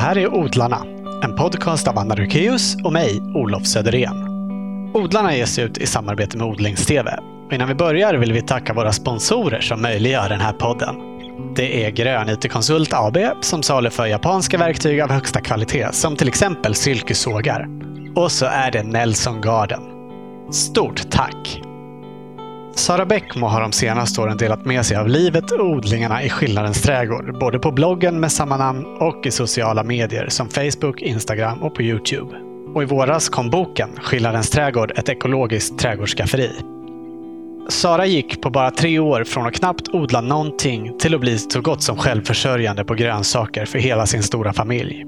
[0.00, 0.84] här är Odlarna,
[1.24, 4.28] en podcast av Anna Rukeus och mig, Olof Söderén.
[4.94, 7.18] Odlarna ges ut i samarbete med odlings-TV.
[7.52, 10.96] innan vi börjar vill vi tacka våra sponsorer som möjliggör den här podden.
[11.56, 16.74] Det är Grön IT-konsult AB som saluför japanska verktyg av högsta kvalitet som till exempel
[16.74, 17.66] silkessågar.
[18.16, 19.80] Och så är det Nelson Garden.
[20.52, 21.69] Stort tack!
[22.74, 26.82] Sara Bäckmo har de senaste åren delat med sig av livet och odlingarna i Skillnadens
[26.82, 31.74] trädgård, både på bloggen med samma namn och i sociala medier som Facebook, Instagram och
[31.74, 32.36] på Youtube.
[32.74, 36.50] Och i våras kom boken Skillnadens trädgård, ett ekologiskt trädgårdsskafferi.
[37.68, 41.60] Sara gick på bara tre år från att knappt odla någonting till att bli så
[41.60, 45.04] gott som självförsörjande på grönsaker för hela sin stora familj.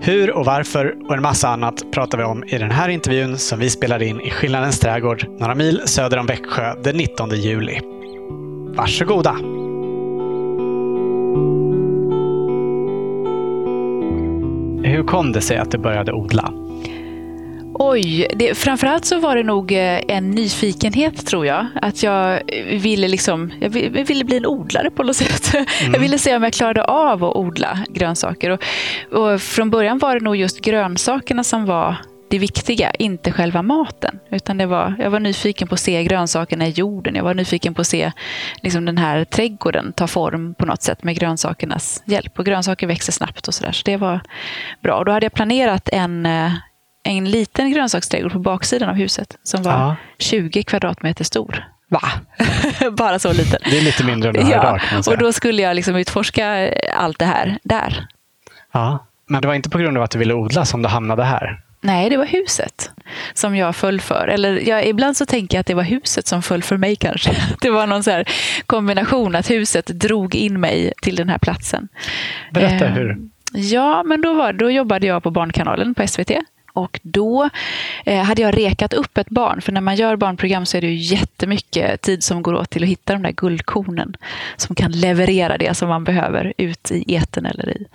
[0.00, 3.58] Hur och varför och en massa annat pratar vi om i den här intervjun som
[3.58, 7.80] vi spelar in i Skillnadens trädgård några mil söder om Växjö den 19 juli.
[8.76, 9.32] Varsågoda!
[14.88, 16.52] Hur kom det sig att du började odla?
[17.78, 21.66] Oj, det, framförallt så var det nog eh, en nyfikenhet tror jag.
[21.82, 23.70] Att jag ville, liksom, jag
[24.06, 25.54] ville bli en odlare på något sätt.
[25.54, 25.92] Mm.
[25.92, 28.50] Jag ville se om jag klarade av att odla grönsaker.
[28.50, 28.62] Och,
[29.12, 31.96] och från början var det nog just grönsakerna som var
[32.28, 34.18] det viktiga, inte själva maten.
[34.30, 37.14] Utan det var, jag var nyfiken på att se grönsakerna i jorden.
[37.14, 38.12] Jag var nyfiken på att se
[38.62, 42.38] liksom, den här trädgården ta form på något sätt med grönsakernas hjälp.
[42.38, 43.72] Och grönsaker växer snabbt och sådär.
[43.72, 44.20] Så det var
[44.80, 44.98] bra.
[44.98, 46.52] Och då hade jag planerat en, eh,
[47.06, 49.96] en liten grönsaksträdgård på baksidan av huset som var ja.
[50.18, 51.64] 20 kvadratmeter stor.
[51.88, 52.02] Va?
[52.90, 53.60] Bara så liten.
[53.70, 55.02] Det är lite mindre än du har ja, idag.
[55.06, 58.06] Och då skulle jag liksom utforska allt det här där.
[58.72, 61.24] Ja, Men det var inte på grund av att du ville odla som du hamnade
[61.24, 61.60] här?
[61.80, 62.90] Nej, det var huset
[63.34, 64.28] som jag föll för.
[64.28, 67.30] Eller ja, ibland så tänker jag att det var huset som föll för mig kanske.
[67.60, 68.24] Det var någon så
[68.66, 71.88] kombination, att huset drog in mig till den här platsen.
[72.52, 73.18] Berätta eh, hur.
[73.52, 76.30] Ja, men då, var, då jobbade jag på Barnkanalen på SVT
[76.76, 77.50] och då
[78.04, 79.60] eh, hade jag rekat upp ett barn.
[79.60, 82.82] För när man gör barnprogram så är det ju jättemycket tid som går åt till
[82.82, 84.16] att hitta de där guldkornen
[84.56, 87.86] som kan leverera det som man behöver ut i eten eller i,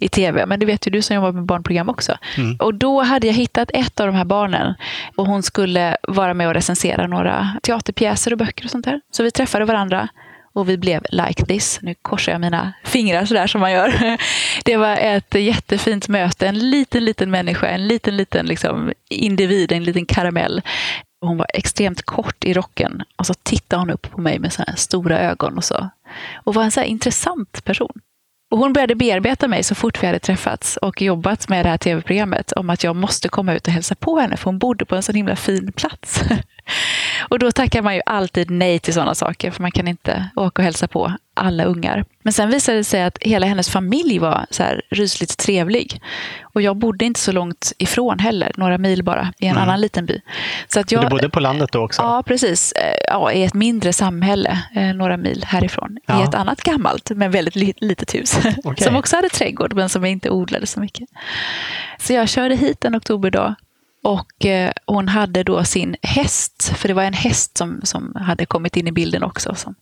[0.00, 0.46] i tv.
[0.46, 2.18] Men det vet ju du som jobbar med barnprogram också.
[2.36, 2.56] Mm.
[2.56, 4.74] Och då hade jag hittat ett av de här barnen
[5.16, 9.00] och hon skulle vara med och recensera några teaterpjäser och böcker och sånt där.
[9.10, 10.08] Så vi träffade varandra
[10.52, 11.78] och vi blev like this.
[11.82, 14.18] Nu korsar jag mina fingrar sådär som man gör.
[14.64, 16.46] Det var ett jättefint möte.
[16.46, 20.62] En liten, liten människa, en liten, liten liksom individ, en liten karamell.
[21.20, 24.64] Hon var extremt kort i rocken och så tittade hon upp på mig med så
[24.76, 25.88] stora ögon och så.
[26.34, 28.00] Och var en så intressant person.
[28.50, 31.78] Och hon började bearbeta mig så fort vi hade träffats och jobbat med det här
[31.78, 34.96] tv-programmet om att jag måste komma ut och hälsa på henne för hon bodde på
[34.96, 36.22] en så himla fin plats.
[37.28, 40.62] Och då tackar man ju alltid nej till sådana saker, för man kan inte åka
[40.62, 42.04] och hälsa på alla ungar.
[42.22, 46.00] Men sen visade det sig att hela hennes familj var så här rysligt trevlig.
[46.42, 49.62] Och jag bodde inte så långt ifrån heller, några mil bara, i en mm.
[49.62, 50.20] annan liten by.
[50.68, 52.02] Så att jag, du bodde på landet då också?
[52.02, 52.72] Ja, precis.
[52.72, 55.98] Eh, ja, I ett mindre samhälle, eh, några mil härifrån.
[56.06, 56.20] Ja.
[56.20, 58.38] I ett annat gammalt, men väldigt litet hus.
[58.64, 58.84] Okay.
[58.86, 61.08] Som också hade trädgård, men som inte odlade så mycket.
[61.98, 63.54] Så jag körde hit en oktoberdag
[64.02, 68.46] och eh, hon hade då sin häst, för det var en häst som, som hade
[68.46, 69.54] kommit in i bilden också.
[69.54, 69.74] Som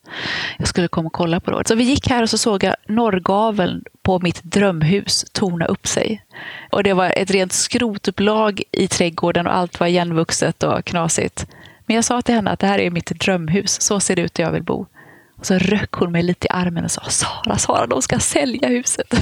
[0.58, 1.50] jag skulle komma och kolla på.
[1.50, 1.62] Då.
[1.66, 6.24] Så vi gick här och så såg jag norrgaveln på mitt drömhus torna upp sig.
[6.72, 11.46] Och det var ett rent skrotupplag i trädgården och allt var igenvuxet och knasigt.
[11.86, 14.34] Men jag sa till henne att det här är mitt drömhus, så ser det ut
[14.34, 14.86] där jag vill bo.
[15.40, 18.68] Och så röck hon mig lite i armen och sa Sara, Sara, de ska sälja
[18.68, 19.14] huset.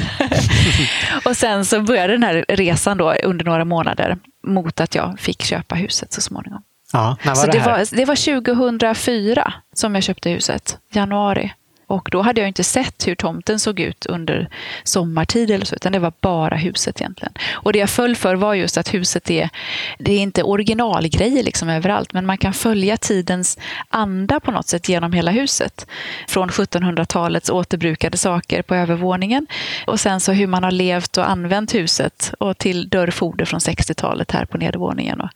[1.25, 5.43] och sen så började den här resan då under några månader mot att jag fick
[5.43, 6.63] köpa huset så småningom.
[6.93, 11.53] Ja, när var så det, det, var, det var 2004 som jag köpte huset, januari.
[11.89, 14.49] Och då hade jag inte sett hur tomten såg ut under
[14.85, 17.33] sommartid eller så, utan det var bara huset egentligen.
[17.51, 19.51] Och det jag föll för var just att huset är,
[19.99, 24.89] det är inte originalgrejer liksom överallt, men man kan följa tidens anda på något sätt
[24.89, 25.87] genom hela huset.
[26.29, 29.47] Från 1700-talets återbrukade saker på övervåningen
[29.87, 34.31] och sen så hur man har levt och använt huset och till dörrfoder från 60-talet
[34.31, 35.21] här på nedervåningen.
[35.21, 35.31] Och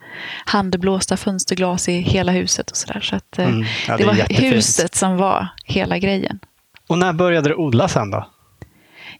[0.46, 3.00] handblåsta fönsterglas i hela huset och sådär.
[3.00, 4.54] Så att, eh, mm, ja, det, det var jättefint.
[4.54, 6.38] huset som var hela grejen.
[6.92, 8.26] Och när började du odla sen då?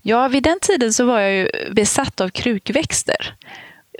[0.02, 3.34] Ja, vid den tiden så var jag ju besatt av krukväxter.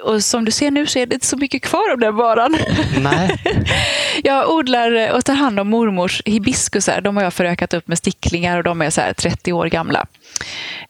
[0.03, 2.56] Och som du ser nu så är det inte så mycket kvar av den varan.
[2.99, 3.39] Nej.
[4.25, 7.00] jag odlar och tar hand om mormors hibiskusar.
[7.00, 10.06] De har jag förökat upp med sticklingar och de är så 30 år gamla.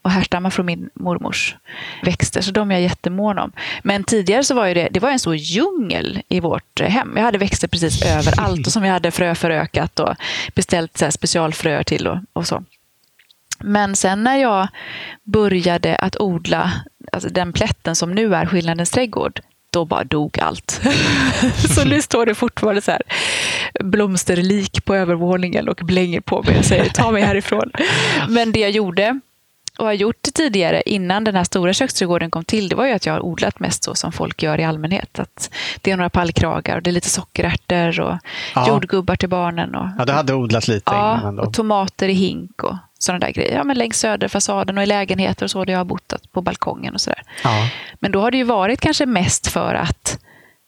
[0.02, 1.56] Och härstammar från min mormors
[2.02, 3.52] växter, så de är jag jättemån om.
[3.82, 7.12] Men tidigare så var det, det var en stor djungel i vårt hem.
[7.16, 10.14] Jag hade växter precis överallt och som jag hade fröförökat och
[10.54, 12.64] beställt så specialfröer till och, och så.
[13.64, 14.68] Men sen när jag
[15.22, 16.72] började att odla
[17.12, 20.80] alltså den plätten som nu är Skillnadens trädgård, då bara dog allt.
[21.74, 23.02] så nu står det fortfarande så här
[23.80, 27.70] blomsterlik på övervåningen och blänger på mig och säger ta mig härifrån.
[28.28, 29.20] Men det jag gjorde
[29.78, 33.06] och har gjort tidigare innan den här stora köksträdgården kom till, det var ju att
[33.06, 35.18] jag har odlat mest så som folk gör i allmänhet.
[35.18, 35.50] Att
[35.80, 38.18] det är några pallkragar och det är lite sockerärtor och
[38.54, 38.68] ja.
[38.68, 39.74] jordgubbar till barnen.
[39.74, 41.42] Och, ja, du hade odlat lite ja, innan ändå.
[41.42, 43.54] och tomater i hink och sådana där grejer.
[43.54, 46.94] Ja, men längs söderfasaden och i lägenheter och så där jag har bott på balkongen
[46.94, 47.22] och sådär.
[47.44, 47.68] Ja.
[48.00, 50.18] Men då har det ju varit kanske mest för att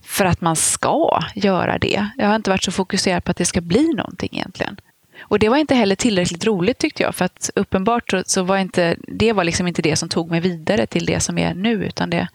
[0.05, 2.07] för att man ska göra det.
[2.17, 4.77] Jag har inte varit så fokuserad på att det ska bli någonting egentligen.
[5.21, 8.97] Och det var inte heller tillräckligt roligt tyckte jag, för att uppenbart så var inte,
[9.09, 12.11] det var liksom inte det som tog mig vidare till det som är nu, utan
[12.11, 12.29] det,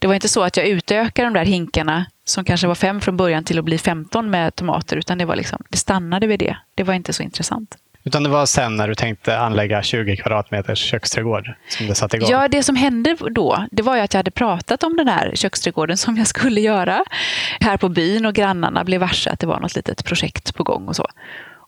[0.00, 3.16] det var inte så att jag utökade de där hinkarna som kanske var fem från
[3.16, 6.56] början till att bli 15 med tomater, utan det, var liksom, det stannade vid det.
[6.74, 7.76] Det var inte så intressant.
[8.04, 12.30] Utan det var sen när du tänkte anlägga 20 kvadratmeters köksträdgård som det satte igång?
[12.30, 15.96] Ja, det som hände då, det var att jag hade pratat om den här köksträdgården
[15.96, 17.04] som jag skulle göra
[17.60, 20.88] här på byn och grannarna blev varse att det var något litet projekt på gång
[20.88, 21.06] och så.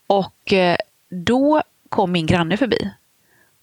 [0.06, 0.76] Och eh,
[1.10, 2.90] då kom min granne förbi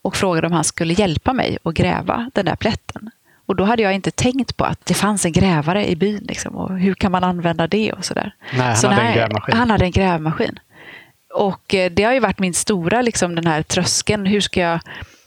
[0.01, 3.09] och frågade om han skulle hjälpa mig att gräva den där plätten.
[3.45, 6.23] Och då hade jag inte tänkt på att det fanns en grävare i byn.
[6.27, 8.35] Liksom, och hur kan man använda det och sådär.
[8.53, 9.55] Nej, han så hade en grävmaskin.
[9.55, 10.59] Han hade en grävmaskin.
[11.33, 14.25] Och eh, det har ju varit min stora, liksom, den här tröskeln.
[14.25, 14.79] Hur ska jag,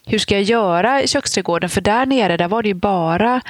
[0.07, 1.71] hur ska jag göra i köksträdgården?
[1.71, 3.41] För där nere där var det ju bara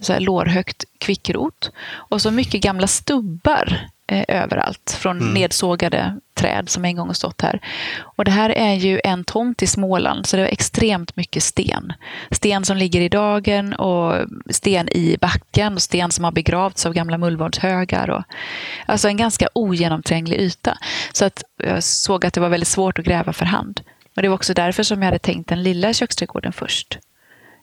[0.00, 5.34] så här lårhögt kvickrot och så mycket gamla stubbar eh, överallt från mm.
[5.34, 7.60] nedsågade träd som en gång har stått här.
[8.00, 11.92] Och det här är ju en tomt i Småland så det är extremt mycket sten.
[12.30, 14.14] Sten som ligger i dagen och
[14.50, 18.10] sten i backen och sten som har begravts av gamla mullvadshögar.
[18.10, 18.22] Och,
[18.86, 20.78] alltså en ganska ogenomtränglig yta.
[21.12, 23.80] Så att jag såg att det var väldigt svårt att gräva för hand.
[24.16, 26.98] Och det var också därför som jag hade tänkt den lilla köksträdgården först.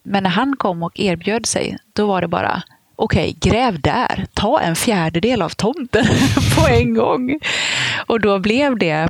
[0.02, 2.62] Men när han kom och erbjöd sig, då var det bara
[2.96, 4.26] okej, gräv där.
[4.34, 6.04] Ta en fjärdedel av tomten
[6.56, 7.38] på en gång.
[8.06, 9.08] Och då blev det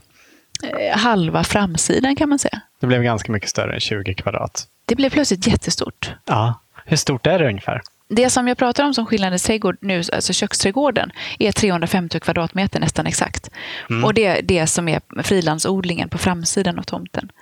[0.62, 2.60] eh, halva framsidan kan man säga.
[2.80, 4.66] Det blev ganska mycket större än 20 kvadrat.
[4.86, 6.14] Det blev plötsligt jättestort.
[6.24, 6.60] Ja.
[6.84, 7.82] Hur stort är det ungefär?
[8.08, 13.06] Det som jag pratar om som skillnadens trädgård nu, alltså köksträdgården, är 350 kvadratmeter nästan
[13.06, 13.50] exakt.
[13.90, 14.04] Mm.
[14.04, 17.32] Och det är det som är frilandsodlingen på framsidan av tomten.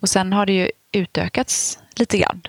[0.00, 2.42] Och sen har det ju utökats lite grann.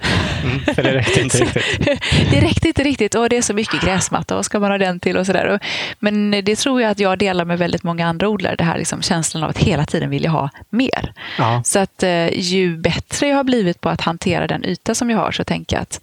[0.43, 1.85] Mm, för det räckte inte riktigt.
[2.31, 4.35] det räckte inte riktigt och det är så mycket gräsmatta.
[4.35, 5.59] Vad ska man ha den till och sådär.
[5.99, 8.55] Men det tror jag att jag delar med väldigt många andra odlare.
[8.55, 11.13] Det här liksom känslan av att hela tiden vilja ha mer.
[11.37, 11.61] Ja.
[11.65, 15.17] Så att eh, ju bättre jag har blivit på att hantera den yta som jag
[15.17, 16.01] har så tänker jag att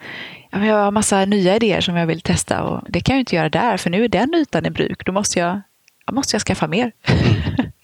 [0.52, 3.48] jag har massa nya idéer som jag vill testa och det kan jag inte göra
[3.48, 5.06] där för nu är den ytan i bruk.
[5.06, 5.60] Då måste jag,
[6.12, 6.92] måste jag skaffa mer.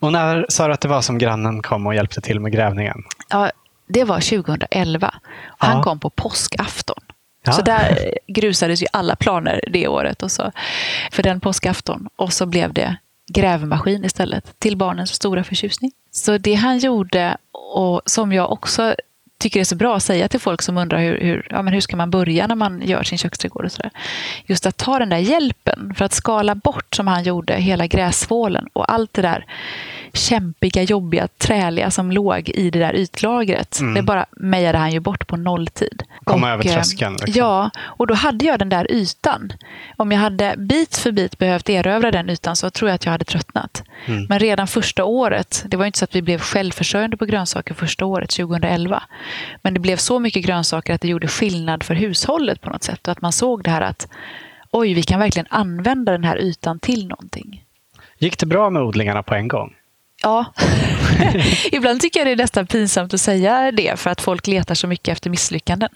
[0.00, 3.02] Och när sa du att det var som grannen kom och hjälpte till med grävningen?
[3.28, 3.50] Ja,
[3.88, 5.14] det var 2011.
[5.58, 5.82] Han ja.
[5.82, 7.00] kom på påskafton.
[7.44, 7.52] Ja.
[7.52, 10.52] Så där grusades ju alla planer det året och så,
[11.12, 12.08] för den påskafton.
[12.16, 12.96] Och så blev det
[13.32, 15.92] grävmaskin istället, till barnens stora förtjusning.
[16.10, 18.94] Så det han gjorde, och som jag också
[19.38, 21.74] tycker det är så bra att säga till folk som undrar hur, hur, ja, men
[21.74, 23.90] hur ska man börja när man gör sin köksträdgård och sådär.
[24.46, 28.68] Just att ta den där hjälpen för att skala bort, som han gjorde, hela gräsvålen
[28.72, 29.46] och allt det där
[30.12, 33.80] kämpiga, jobbiga, träliga som låg i det där ytlagret.
[33.80, 33.94] Mm.
[33.94, 36.02] Det bara mejade han ju bort på nolltid.
[36.24, 37.12] Komma över tröskeln.
[37.12, 37.32] Liksom.
[37.34, 39.52] Ja, och då hade jag den där ytan.
[39.96, 43.12] Om jag hade bit för bit behövt erövra den ytan så tror jag att jag
[43.12, 43.82] hade tröttnat.
[44.06, 44.26] Mm.
[44.28, 48.04] Men redan första året, det var inte så att vi blev självförsörjande på grönsaker första
[48.04, 49.02] året, 2011.
[49.62, 53.08] Men det blev så mycket grönsaker att det gjorde skillnad för hushållet på något sätt.
[53.08, 54.08] Och att man såg det här att
[54.70, 57.62] oj, vi kan verkligen använda den här ytan till någonting.
[58.18, 59.74] Gick det bra med odlingarna på en gång?
[60.26, 60.44] Ja.
[61.72, 64.86] Ibland tycker jag det är nästan pinsamt att säga det för att folk letar så
[64.86, 65.88] mycket efter misslyckanden.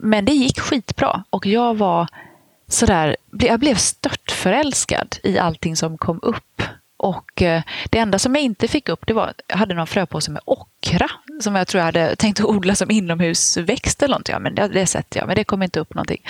[0.00, 2.06] Men det gick skitbra och jag var
[2.68, 6.62] sådär, jag blev störtförälskad i allting som kom upp.
[6.96, 10.30] Och eh, det enda som jag inte fick upp det var, jag hade någon fröpåse
[10.30, 14.32] med ockra som jag tror jag hade tänkt att odla som inomhusväxt eller någonting.
[14.32, 16.22] Ja, men det, det sätter jag, men det kom inte upp någonting.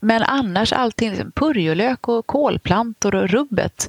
[0.00, 3.88] Men annars allting, liksom, purjolök och kolplantor och rubbet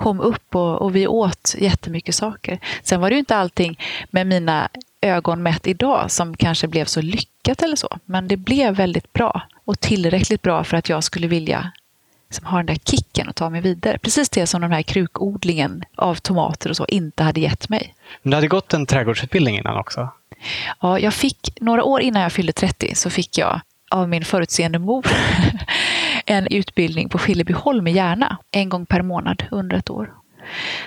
[0.00, 2.58] kom upp och, och vi åt jättemycket saker.
[2.82, 3.78] Sen var det ju inte allting
[4.10, 4.68] med mina
[5.00, 7.98] ögon mätt idag som kanske blev så lyckat eller så.
[8.04, 11.72] Men det blev väldigt bra och tillräckligt bra för att jag skulle vilja
[12.28, 13.98] liksom, ha den där kicken och ta mig vidare.
[13.98, 17.94] Precis det som den här krukodlingen av tomater och så inte hade gett mig.
[18.22, 20.08] Men du hade gått en trädgårdsutbildning innan också?
[20.80, 24.78] Ja, jag fick några år innan jag fyllde 30 så fick jag av min förutseende
[24.78, 25.06] mor
[26.26, 30.14] en utbildning på Skillebyholm i Järna en gång per månad under ett år.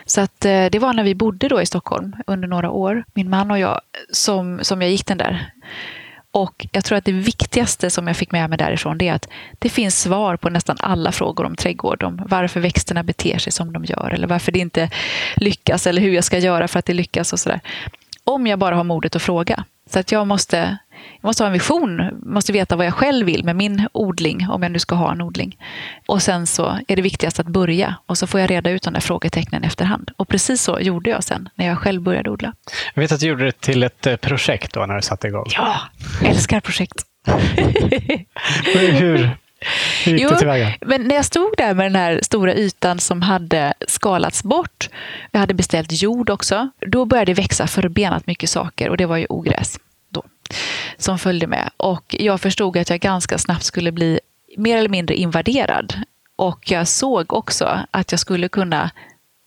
[0.06, 3.30] Så att, eh, det var när vi bodde då i Stockholm under några år, min
[3.30, 3.82] man och jag,
[4.12, 5.52] som, som jag gick den där.
[6.32, 9.30] Och jag tror att det viktigaste som jag fick med mig därifrån det är att
[9.60, 12.04] det finns svar på nästan alla frågor om trädgård.
[12.04, 14.90] Om varför växterna beter sig som de gör eller varför det inte
[15.36, 17.60] lyckas eller hur jag ska göra för att det lyckas och sådär.
[18.24, 19.66] Om jag bara har modet att fråga.
[19.94, 20.78] Så att jag måste,
[21.22, 24.64] jag måste ha en vision, måste veta vad jag själv vill med min odling, om
[24.64, 25.58] jag nu ska ha en odling.
[26.06, 28.94] Och sen så är det viktigast att börja och så får jag reda ut de
[28.94, 30.12] där frågetecknen efterhand.
[30.18, 32.54] Och precis så gjorde jag sen när jag själv började odla.
[32.94, 35.46] Jag vet att du gjorde det till ett eh, projekt då när du satte igång.
[35.56, 35.80] Ja,
[36.26, 37.02] älskar projekt.
[38.76, 39.30] hur,
[40.06, 40.74] hur gick det tillväga?
[40.82, 44.90] Men när jag stod där med den här stora ytan som hade skalats bort,
[45.32, 49.18] jag hade beställt jord också, då började det växa förbenat mycket saker och det var
[49.18, 49.80] ju ogräs
[50.98, 51.70] som följde med.
[51.78, 54.20] Och jag förstod att jag ganska snabbt skulle bli
[54.58, 55.94] mer eller mindre invaderad.
[56.36, 58.90] Och jag såg också att jag skulle kunna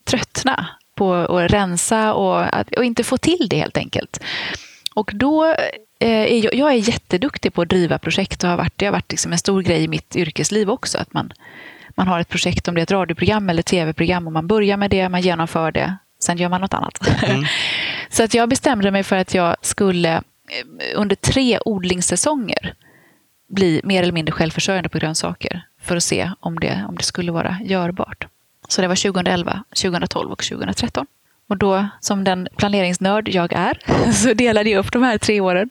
[0.04, 2.46] tröttna på att rensa och,
[2.76, 4.20] och inte få till det helt enkelt.
[4.94, 5.54] Och då
[5.98, 9.32] Eh, jag är jätteduktig på att driva projekt och har varit, det har varit liksom
[9.32, 10.98] en stor grej i mitt yrkesliv också.
[10.98, 11.32] Att man,
[11.94, 14.90] man har ett projekt, om det är ett radioprogram eller tv-program och man börjar med
[14.90, 17.22] det, man genomför det, sen gör man något annat.
[17.22, 17.44] Mm.
[18.10, 22.74] Så att jag bestämde mig för att jag skulle Eh, under tre odlingssäsonger
[23.48, 27.32] bli mer eller mindre självförsörjande på grönsaker för att se om det, om det skulle
[27.32, 28.26] vara görbart.
[28.68, 31.06] Så det var 2011, 2012 och 2013.
[31.48, 33.78] Och då, som den planeringsnörd jag är,
[34.12, 35.70] så delade jag upp de här tre åren.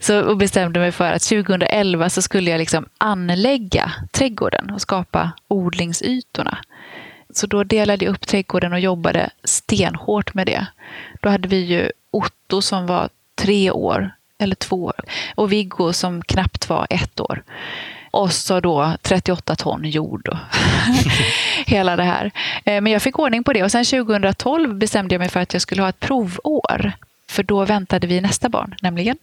[0.00, 5.32] Så, och bestämde mig för att 2011 så skulle jag liksom anlägga trädgården och skapa
[5.48, 6.58] odlingsytorna.
[7.30, 10.66] Så då delade jag upp trädgården och jobbade stenhårt med det.
[11.20, 13.08] Då hade vi ju Otto som var
[13.44, 15.00] tre år, eller två år,
[15.34, 17.42] och Viggo som knappt var ett år.
[18.10, 20.38] Och så då 38 ton jord och
[21.66, 22.30] hela det här.
[22.64, 25.52] Eh, men jag fick ordning på det och sen 2012 bestämde jag mig för att
[25.52, 26.92] jag skulle ha ett provår.
[27.28, 29.16] För då väntade vi nästa barn, nämligen.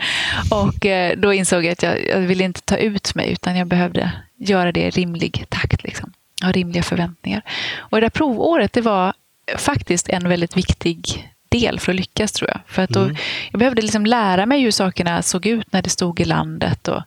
[0.50, 3.66] och eh, då insåg jag att jag, jag ville inte ta ut mig utan jag
[3.66, 5.84] behövde göra det i rimlig takt.
[5.84, 6.12] Liksom.
[6.42, 7.42] Ha rimliga förväntningar.
[7.76, 9.12] Och det där provåret det var
[9.56, 12.60] faktiskt en väldigt viktig del för att lyckas tror jag.
[12.66, 13.16] För att då, mm.
[13.50, 17.02] Jag behövde liksom lära mig hur sakerna såg ut när det stod i landet och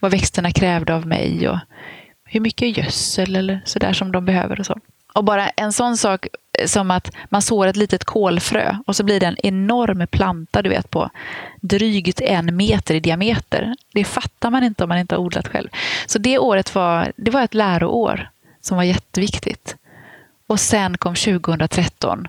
[0.00, 1.58] vad växterna krävde av mig och
[2.24, 4.80] hur mycket gödsel eller sådär som de behöver och så.
[5.14, 6.26] Och bara en sån sak
[6.66, 10.68] som att man sår ett litet kolfrö och så blir det en enorm planta du
[10.68, 11.10] vet på
[11.60, 13.74] drygt en meter i diameter.
[13.92, 15.68] Det fattar man inte om man inte har odlat själv.
[16.06, 19.76] Så det året var, det var ett läroår som var jätteviktigt.
[20.46, 22.28] Och sen kom 2013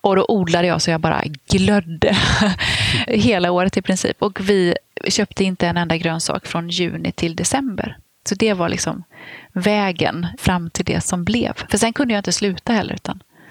[0.00, 2.16] och då odlade jag så jag bara glödde
[3.06, 4.22] hela året i princip.
[4.22, 4.74] Och vi
[5.08, 7.98] köpte inte en enda grönsak från juni till december.
[8.28, 9.04] Så det var liksom
[9.52, 11.52] vägen fram till det som blev.
[11.70, 12.94] För sen kunde jag inte sluta heller.
[12.94, 13.22] Utan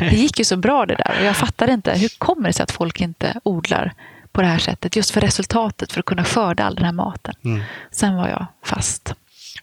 [0.00, 1.16] det gick ju så bra det där.
[1.20, 3.92] Och jag fattade inte, hur kommer det sig att folk inte odlar
[4.32, 4.96] på det här sättet?
[4.96, 7.34] Just för resultatet, för att kunna skörda all den här maten.
[7.44, 7.62] Mm.
[7.90, 9.14] Sen var jag fast.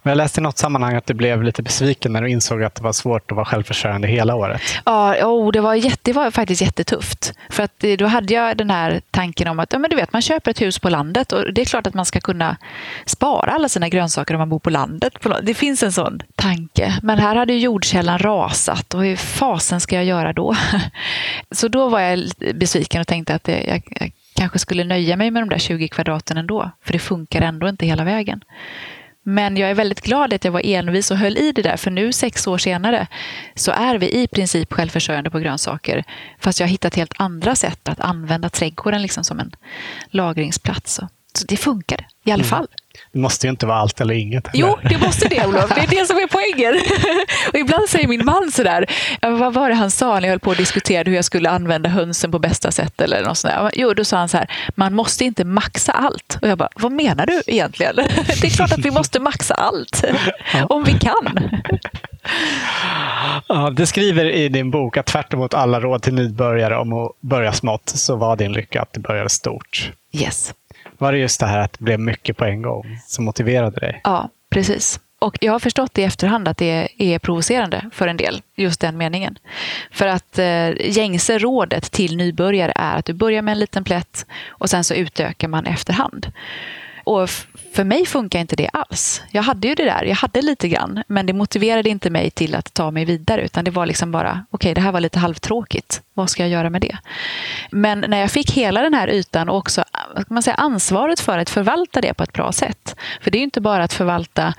[0.03, 2.75] Men jag läste i något sammanhang att du blev lite besviken när du insåg att
[2.75, 4.61] det var svårt att vara självförsörjande hela året.
[4.85, 7.33] Ja, oh, det, var jätte, det var faktiskt jättetufft.
[7.49, 10.13] För att eh, då hade jag den här tanken om att ja, men du vet,
[10.13, 12.57] man köper ett hus på landet och det är klart att man ska kunna
[13.05, 15.13] spara alla sina grönsaker om man bor på landet.
[15.41, 16.99] Det finns en sån tanke.
[17.01, 20.55] Men här hade jordkällan rasat och hur fasen ska jag göra då?
[21.51, 22.23] Så då var jag
[22.55, 25.87] besviken och tänkte att det, jag, jag kanske skulle nöja mig med de där 20
[25.87, 26.71] kvadraten ändå.
[26.85, 28.43] För det funkar ändå inte hela vägen.
[29.23, 31.91] Men jag är väldigt glad att jag var envis och höll i det där, för
[31.91, 33.07] nu sex år senare
[33.55, 36.03] så är vi i princip självförsörjande på grönsaker.
[36.39, 39.51] Fast jag har hittat helt andra sätt att använda trädgården liksom som en
[40.09, 40.99] lagringsplats.
[41.33, 42.49] Så det funkar i alla mm.
[42.49, 42.67] fall.
[43.11, 44.47] Det måste ju inte vara allt eller inget.
[44.47, 44.67] Eller?
[44.67, 45.75] Jo, det måste det Olof.
[45.75, 46.73] Det är det som är poängen.
[47.47, 48.85] Och ibland säger min man sådär,
[49.21, 51.89] vad var det han sa när jag höll på att diskutera hur jag skulle använda
[51.89, 53.01] hönsen på bästa sätt?
[53.01, 56.37] Eller något sånt Jo, då sa han så här, man måste inte maxa allt.
[56.41, 57.95] Och jag bara, vad menar du egentligen?
[58.41, 60.03] Det är klart att vi måste maxa allt,
[60.69, 61.39] om vi kan.
[63.47, 67.11] Ja, du skriver i din bok att tvärt emot alla råd till nybörjare om att
[67.21, 69.91] börja smått så var din lycka att du började stort.
[70.13, 70.53] Yes.
[71.03, 74.01] Var det just det här att det blev mycket på en gång som motiverade dig?
[74.03, 74.99] Ja, precis.
[75.19, 78.97] Och jag har förstått i efterhand att det är provocerande för en del, just den
[78.97, 79.37] meningen.
[79.91, 84.25] För att eh, gängse rådet till nybörjare är att du börjar med en liten plätt
[84.47, 86.31] och sen så utökar man efterhand.
[87.03, 87.29] Och
[87.73, 89.21] för mig funkar inte det alls.
[89.31, 92.55] Jag hade ju det där, jag hade lite grann, men det motiverade inte mig till
[92.55, 95.19] att ta mig vidare, utan det var liksom bara, okej, okay, det här var lite
[95.19, 96.01] halvtråkigt.
[96.13, 96.97] Vad ska jag göra med det?
[97.71, 99.83] Men när jag fick hela den här ytan och också
[100.29, 102.95] man säga, ansvaret för att förvalta det på ett bra sätt.
[103.21, 104.53] För det är ju inte bara att förvalta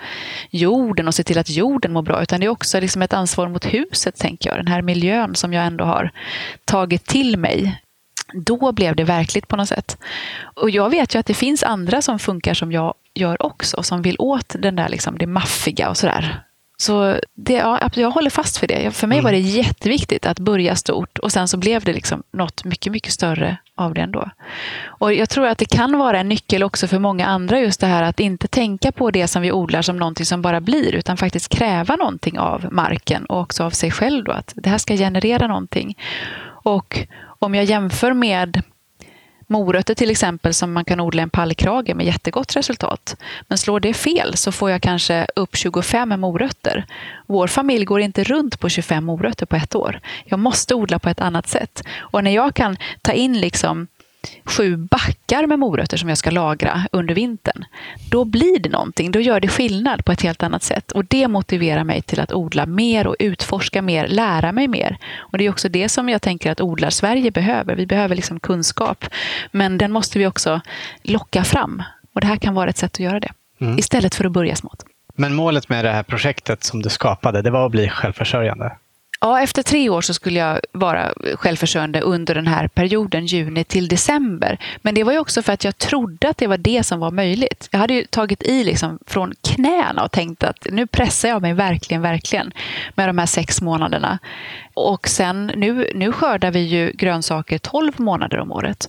[0.51, 3.49] jorden och se till att jorden mår bra, utan det är också liksom ett ansvar
[3.49, 4.59] mot huset, tänker jag.
[4.59, 6.11] Den här miljön som jag ändå har
[6.65, 7.81] tagit till mig
[8.35, 9.99] då blev det verkligt på något sätt.
[10.55, 14.03] Och jag vet ju att det finns andra som funkar som jag gör också, som
[14.03, 16.45] vill åt den där liksom, det maffiga och sådär.
[16.77, 18.91] Så det, ja, jag håller fast vid det.
[18.91, 19.51] För mig var det mm.
[19.51, 23.95] jätteviktigt att börja stort och sen så blev det liksom något mycket, mycket större av
[23.95, 24.31] det ändå.
[24.87, 27.87] Och jag tror att det kan vara en nyckel också för många andra just det
[27.87, 31.17] här att inte tänka på det som vi odlar som någonting som bara blir utan
[31.17, 34.25] faktiskt kräva någonting av marken och också av sig själv.
[34.25, 35.99] Då, att det här ska generera någonting.
[36.47, 37.07] Och
[37.39, 38.63] om jag jämför med
[39.49, 43.17] morötter till exempel som man kan odla i en pallkrage med jättegott resultat.
[43.49, 46.87] Men slår det fel så får jag kanske upp 25 morötter.
[47.27, 50.01] Vår familj går inte runt på 25 morötter på ett år.
[50.25, 51.83] Jag måste odla på ett annat sätt.
[51.99, 53.87] Och när jag kan ta in liksom
[54.45, 57.65] sju backar med morötter som jag ska lagra under vintern,
[58.11, 59.11] då blir det någonting.
[59.11, 60.93] Då gör det skillnad på ett helt annat sätt.
[60.93, 64.99] Och det motiverar mig till att odla mer och utforska mer, lära mig mer.
[65.19, 67.77] Och det är också det som jag tänker att odlar-Sverige behöver.
[67.77, 69.05] Vi behöver liksom kunskap,
[69.53, 70.61] men den måste vi också
[71.03, 71.83] locka fram.
[72.15, 73.79] Och det här kan vara ett sätt att göra det, mm.
[73.79, 74.85] istället för att börja smått.
[75.17, 78.73] Men målet med det här projektet som du skapade, det var att bli självförsörjande?
[79.25, 83.89] Ja, efter tre år så skulle jag vara självförsörjande under den här perioden, juni till
[83.89, 84.59] december.
[84.83, 87.11] Men det var ju också för att jag trodde att det var det som var
[87.11, 87.69] möjligt.
[87.71, 91.53] Jag hade ju tagit i liksom från knäna och tänkt att nu pressar jag mig
[91.53, 92.53] verkligen, verkligen
[92.95, 94.19] med de här sex månaderna.
[94.75, 98.89] Och sen nu, nu skördar vi ju grönsaker 12 månader om året.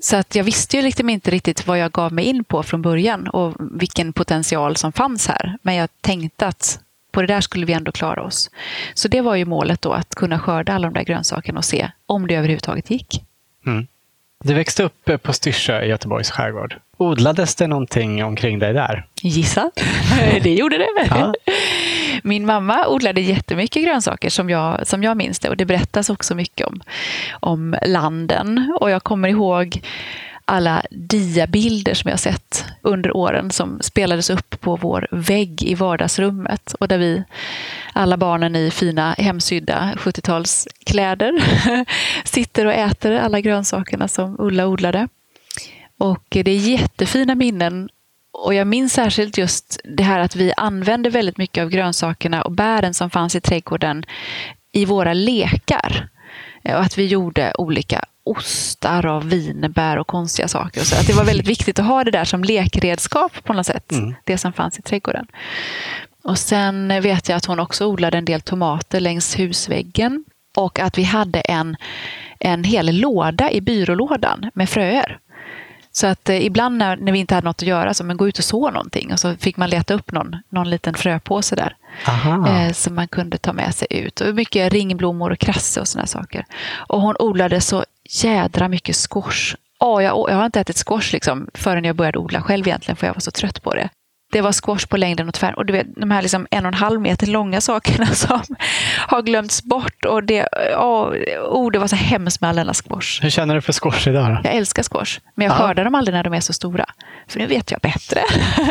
[0.00, 2.82] Så att jag visste ju liksom inte riktigt vad jag gav mig in på från
[2.82, 5.58] början och vilken potential som fanns här.
[5.62, 6.80] Men jag tänkte att
[7.12, 8.50] på det där skulle vi ändå klara oss.
[8.94, 11.90] Så det var ju målet då, att kunna skörda alla de där grönsakerna och se
[12.06, 13.22] om det överhuvudtaget gick.
[13.66, 13.86] Mm.
[14.44, 16.76] Du växte upp på Styrsö i Göteborgs skärgård.
[16.96, 19.06] Odlades det någonting omkring dig där?
[19.22, 19.70] Gissa.
[20.42, 21.06] det gjorde det.
[21.10, 21.34] Ja.
[22.22, 26.34] Min mamma odlade jättemycket grönsaker som jag, som jag minns det och det berättas också
[26.34, 26.80] mycket om,
[27.30, 28.76] om landen.
[28.80, 29.80] Och jag kommer ihåg
[30.48, 36.74] alla diabilder som jag sett under åren som spelades upp på vår vägg i vardagsrummet
[36.80, 37.24] och där vi,
[37.92, 41.32] alla barnen i fina hemsydda 70-talskläder,
[42.24, 45.08] sitter och äter alla grönsakerna som Ulla odlade.
[45.98, 47.88] Och det är jättefina minnen
[48.32, 52.52] och jag minns särskilt just det här att vi använde väldigt mycket av grönsakerna och
[52.52, 54.04] bären som fanns i trädgården
[54.72, 56.08] i våra lekar.
[56.64, 60.80] Och att vi gjorde olika ostar av vinbär och konstiga saker.
[60.80, 63.92] så att det var väldigt viktigt att ha det där som lekredskap på något sätt.
[63.92, 64.14] Mm.
[64.24, 65.26] Det som fanns i trädgården.
[66.24, 70.24] Och sen vet jag att hon också odlade en del tomater längs husväggen.
[70.56, 71.76] Och att vi hade en,
[72.40, 75.18] en hel låda i byrålådan med fröer.
[75.92, 78.28] Så att eh, ibland när, när vi inte hade något att göra, så men gå
[78.28, 79.12] ut och så någonting.
[79.12, 81.76] Och så fick man leta upp någon, någon liten fröpåse där.
[82.06, 84.20] Eh, som man kunde ta med sig ut.
[84.20, 86.44] Och mycket ringblommor och krasse och sådana saker.
[86.88, 87.84] Och hon odlade så
[88.22, 89.54] jädra mycket squash.
[89.80, 93.06] Oh, jag, jag har inte ätit squash liksom, förrän jag började odla själv egentligen, för
[93.06, 93.88] jag var så trött på det.
[94.32, 95.54] Det var squash på längden och tvären.
[95.54, 98.42] Och du vet, de här liksom en och en halv meter långa sakerna som
[99.06, 100.04] har glömts bort.
[100.04, 103.22] Och det, oh, oh, det var så hemskt med all denna squash.
[103.22, 104.28] Hur känner du för squash idag?
[104.28, 104.40] Då?
[104.44, 105.58] Jag älskar squash, men jag ja.
[105.58, 106.86] skördar dem aldrig när de är så stora.
[107.28, 108.20] För nu vet jag bättre.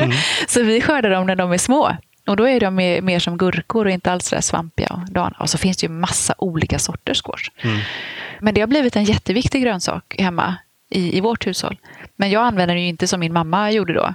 [0.01, 0.11] Mm.
[0.47, 1.97] så vi skördar dem när de är små.
[2.27, 4.87] Och då är de mer som gurkor och inte alls så svampiga.
[4.89, 5.35] Och, dana.
[5.39, 7.49] och så finns det ju massa olika sorters squash.
[7.61, 7.79] Mm.
[8.39, 10.55] Men det har blivit en jätteviktig grönsak hemma
[10.89, 11.77] i, i vårt hushåll.
[12.15, 14.13] Men jag använder den ju inte som min mamma gjorde då.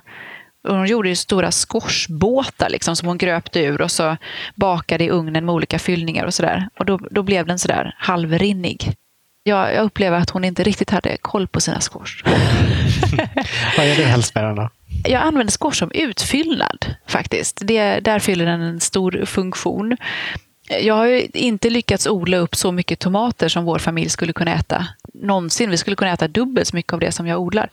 [0.69, 4.17] Hon gjorde ju stora squashbåtar liksom, som hon gröpte ur och så
[4.55, 6.69] bakade i ugnen med olika fyllningar och sådär.
[6.79, 8.95] Och då, då blev den sådär halvrinnig.
[9.45, 12.23] Jag, jag upplever att hon inte riktigt hade koll på sina squash.
[13.77, 14.71] Vad gör du helst med den då?
[15.05, 17.61] Jag använder squash som utfyllnad faktiskt.
[17.63, 19.97] Det, där fyller den en stor funktion.
[20.81, 24.87] Jag har inte lyckats odla upp så mycket tomater som vår familj skulle kunna äta
[25.15, 25.71] någonsin.
[25.71, 27.69] Vi skulle kunna äta dubbelt så mycket av det som jag odlar.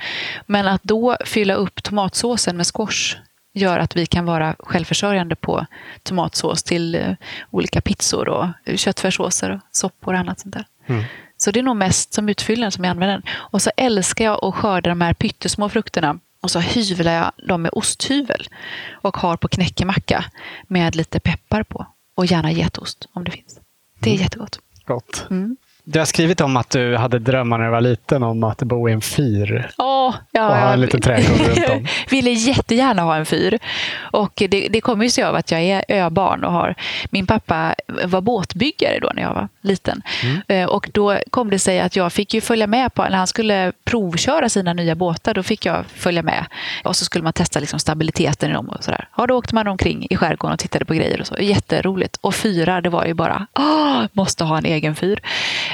[0.45, 3.15] Men att då fylla upp tomatsåsen med squash
[3.53, 5.65] gör att vi kan vara självförsörjande på
[6.03, 7.13] tomatsås till eh,
[7.49, 10.65] olika pizzor och köttfärssåser och soppor och annat sånt där.
[10.87, 11.03] Mm.
[11.41, 13.23] Så det är nog mest som utfyllnad som jag använder den.
[13.35, 17.61] Och så älskar jag att skörda de här pyttesmå frukterna och så hyvlar jag dem
[17.61, 18.47] med osthyvel
[18.91, 20.25] och har på knäckemacka
[20.67, 21.85] med lite peppar på.
[22.15, 23.59] Och gärna getost om det finns.
[23.99, 24.23] Det är mm.
[24.23, 24.59] jättegott.
[24.85, 25.27] Gott.
[25.29, 25.57] Mm.
[25.83, 28.89] Du har skrivit om att du hade drömmar när du var liten om att bo
[28.89, 29.71] i en fyr.
[29.77, 31.87] Oh, ja, och ha en liten trädgård runt om.
[32.09, 33.59] ville jättegärna ha en fyr.
[33.99, 36.75] Och det, det kommer sig av att jag är öbarn och har...
[37.09, 40.01] Min pappa var båtbyggare då när jag var liten.
[40.23, 40.69] Mm.
[40.69, 43.71] Och då kom det sig att jag fick ju följa med på, när han skulle
[43.83, 46.45] provköra sina nya båtar, då fick jag följa med.
[46.83, 49.07] Och så skulle man testa liksom stabiliteten i dem och sådär.
[49.17, 51.35] Ja, då åkte man omkring i skärgården och tittade på grejer och så.
[51.39, 52.17] Jätteroligt.
[52.21, 55.21] Och fyrar, det var ju bara, åh, måste ha en egen fyr.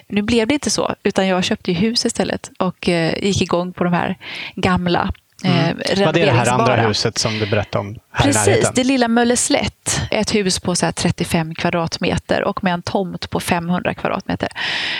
[0.07, 3.73] Nu blev det inte så, utan jag köpte ju hus istället och eh, gick igång
[3.73, 4.17] på de här
[4.55, 5.81] gamla Mm.
[5.81, 7.95] Eh, Var det det här andra huset som du berättade om?
[8.11, 10.01] Här Precis, det lilla Mölleslätt.
[10.11, 14.49] Ett hus på så 35 kvadratmeter och med en tomt på 500 kvadratmeter.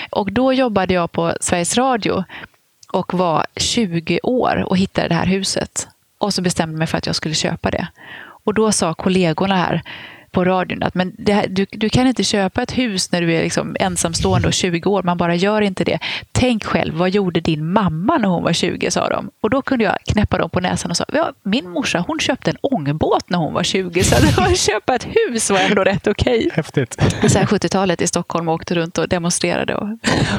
[0.10, 2.24] Och då jobbade jag på Sveriges Radio
[2.94, 5.88] och var 20 år och hittade det här huset.
[6.18, 7.88] Och så bestämde jag mig för att jag skulle köpa det.
[8.46, 9.82] Och då sa kollegorna här,
[10.36, 13.44] på radion att men här, du, du kan inte köpa ett hus när du är
[13.44, 15.04] liksom ensamstående och 20 år.
[15.04, 16.00] Man bara gör inte det.
[16.32, 18.92] Tänk själv, vad gjorde din mamma när hon var 20?
[18.92, 19.30] sa de.
[19.42, 22.52] Och då kunde jag knäppa dem på näsan och sa, ja, min morsa hon köpte
[22.52, 24.04] en ångbåt när hon var 20.
[24.04, 26.38] Så att köpa ett hus var ändå rätt okej.
[26.38, 26.50] Okay.
[26.54, 26.98] Häftigt.
[27.22, 29.90] 70-talet i Stockholm och åkte runt och demonstrerade och,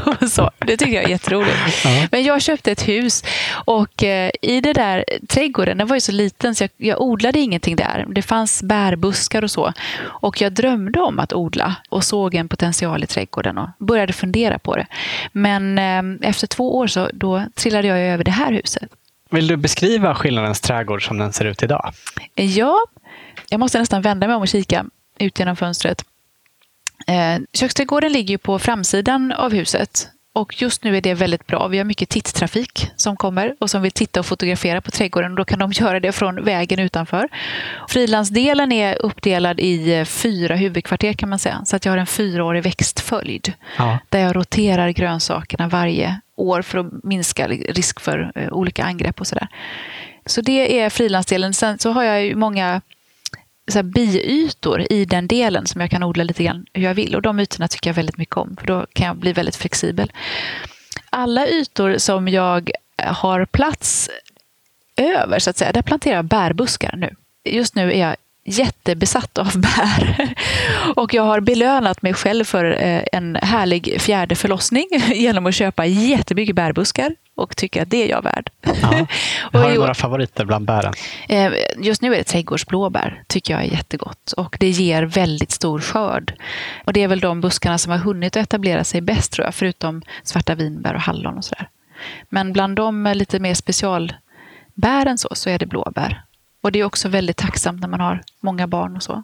[0.22, 0.50] och så.
[0.58, 1.56] Det tycker jag är jätteroligt.
[1.84, 2.06] Ja.
[2.10, 6.12] Men jag köpte ett hus och eh, i det där trädgården, den var ju så
[6.12, 8.06] liten så jag, jag odlade ingenting där.
[8.08, 9.72] Det fanns bärbuskar och så.
[10.04, 14.58] Och jag drömde om att odla och såg en potential i trädgården och började fundera
[14.58, 14.86] på det.
[15.32, 18.90] Men eh, efter två år så då trillade jag över det här huset.
[19.30, 21.92] Vill du beskriva skillnadens trädgård som den ser ut idag?
[22.34, 22.78] Ja,
[23.48, 24.84] jag måste nästan vända mig om och kika
[25.18, 26.04] ut genom fönstret.
[27.06, 31.68] Eh, köksträdgården ligger på framsidan av huset och just nu är det väldigt bra.
[31.68, 35.30] Vi har mycket titttrafik som kommer och som vill titta och fotografera på trädgården.
[35.30, 37.28] Och då kan de göra det från vägen utanför.
[37.88, 41.64] Frilandsdelen är uppdelad i eh, fyra huvudkvarter kan man säga.
[41.64, 43.52] Så att jag har en fyraårig växtföljd.
[43.78, 43.98] Ja.
[44.08, 49.26] Där jag roterar grönsakerna varje år för att minska risk för eh, olika angrepp och
[49.26, 49.48] sådär.
[50.26, 51.54] Så det är frilandsdelen.
[51.54, 52.80] Sen så har jag många
[53.68, 57.16] så här biytor i den delen som jag kan odla lite grann hur jag vill.
[57.16, 60.12] Och de ytorna tycker jag väldigt mycket om, för då kan jag bli väldigt flexibel.
[61.10, 64.10] Alla ytor som jag har plats
[64.96, 67.14] över, så att säga, där planterar jag bärbuskar nu.
[67.44, 70.34] Just nu är jag jättebesatt av bär.
[70.96, 75.86] Och jag har belönat mig själv för eh, en härlig fjärde förlossning genom att köpa
[75.86, 78.50] jättemycket bärbuskar och tycker att det är jag värd.
[78.62, 79.06] Ja.
[79.60, 80.92] Har du några favoriter bland bären?
[81.28, 83.22] Eh, just nu är det trädgårdsblåbär.
[83.26, 86.34] tycker jag är jättegott och det ger väldigt stor skörd.
[86.84, 89.54] Och det är väl de buskarna som har hunnit att etablera sig bäst tror jag,
[89.54, 91.68] förutom svarta vinbär och hallon och sådär.
[92.28, 96.22] Men bland de lite mer specialbären så, så är det blåbär.
[96.60, 99.22] Och det är också väldigt tacksamt när man har många barn och så.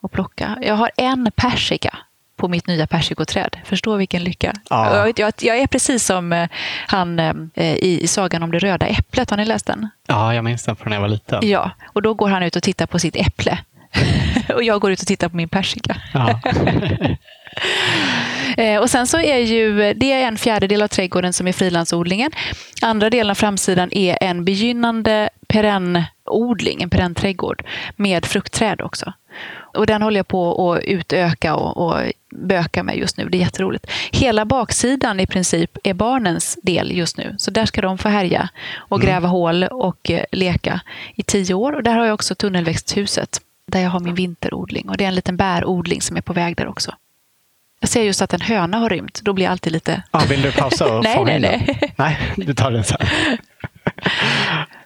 [0.00, 0.58] Och plocka.
[0.62, 1.98] Jag har en persika
[2.36, 3.56] på mitt nya persikoträd.
[3.64, 4.52] Förstå vilken lycka.
[4.70, 4.96] Ja.
[4.96, 6.48] Jag, jag, jag, är precis som eh,
[6.86, 9.30] han eh, i, i, Sagan om det röda äpplet.
[9.30, 9.88] Har ni läst den?
[10.06, 11.48] Ja, jag minns den från när jag var liten.
[11.48, 13.58] Ja, och då går han ut och tittar på sitt äpple.
[14.56, 15.96] Och jag går ut och tittar på min persika.
[16.14, 16.40] Ja.
[18.56, 22.30] Eh, och sen så är ju det är en fjärdedel av trädgården som är frilandsodlingen.
[22.82, 27.62] Andra delen av framsidan är en begynnande perennodling, en perennträdgård
[27.96, 29.12] med fruktträd också.
[29.76, 33.28] Och den håller jag på att utöka och, och böka med just nu.
[33.28, 33.86] Det är jätteroligt.
[34.12, 37.34] Hela baksidan i princip är barnens del just nu.
[37.38, 39.06] Så där ska de få härja och mm.
[39.06, 39.30] gräva mm.
[39.30, 40.80] hål och eh, leka
[41.14, 41.72] i tio år.
[41.72, 44.88] Och där har jag också tunnelväxthuset där jag har min vinterodling.
[44.88, 46.94] Och det är en liten bärodling som är på väg där också.
[47.80, 49.20] Jag ser just att en höna har rymt.
[49.22, 50.02] Då blir jag alltid lite...
[50.10, 51.92] Ah, vill du pausa och nej, nej, nej.
[51.96, 52.98] nej, du tar den sen.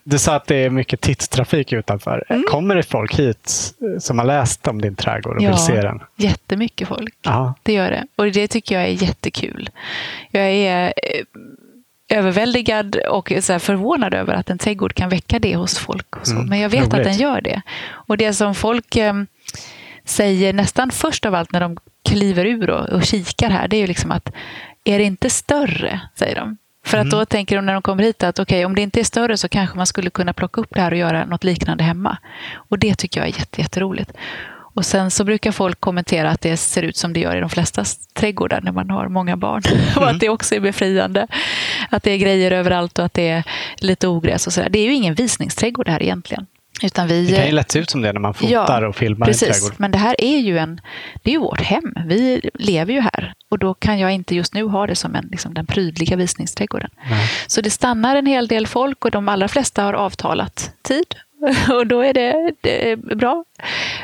[0.04, 2.24] Du sa att det är mycket titttrafik utanför.
[2.28, 2.44] Mm.
[2.48, 6.00] Kommer det folk hit som har läst om din trädgård och ja, vill se den?
[6.16, 7.14] jättemycket folk.
[7.26, 7.54] Aha.
[7.62, 8.06] Det gör det.
[8.16, 9.70] Och det tycker jag är jättekul.
[10.30, 10.92] Jag är eh,
[12.10, 16.16] överväldigad och så förvånad över att en trädgård kan väcka det hos folk.
[16.16, 16.34] Och så.
[16.34, 16.94] Mm, Men jag vet roligt.
[16.94, 17.62] att den gör det.
[17.90, 19.14] Och det som folk eh,
[20.04, 23.80] säger nästan först av allt när de kliver ur och, och kikar här, det är
[23.80, 24.32] ju liksom att
[24.84, 26.56] är det inte större, säger de.
[26.84, 27.18] För att mm.
[27.18, 29.36] då tänker de när de kommer hit att okej, okay, om det inte är större
[29.36, 32.18] så kanske man skulle kunna plocka upp det här och göra något liknande hemma.
[32.54, 34.12] Och det tycker jag är jätte, jätteroligt.
[34.80, 37.50] Och sen så brukar folk kommentera att det ser ut som det gör i de
[37.50, 39.62] flesta trädgårdar när man har många barn.
[39.66, 39.84] Mm.
[39.96, 41.26] och att det också är befriande.
[41.90, 43.44] Att det är grejer överallt och att det är
[43.76, 44.68] lite ogräs och sådär.
[44.68, 46.46] Det är ju ingen visningsträdgård här egentligen.
[46.82, 48.96] Utan vi, det kan ju lätt se ut som det när man fotar ja, och
[48.96, 49.74] filmar precis, en trädgård.
[49.76, 50.80] Men det här är ju en,
[51.22, 51.94] det är ju vårt hem.
[52.06, 53.34] Vi lever ju här.
[53.50, 56.90] Och då kan jag inte just nu ha det som en, liksom den prydliga visningsträdgården.
[57.10, 57.30] Nej.
[57.46, 61.14] Så det stannar en hel del folk och de allra flesta har avtalat tid.
[61.72, 63.44] Och då är det, det är bra.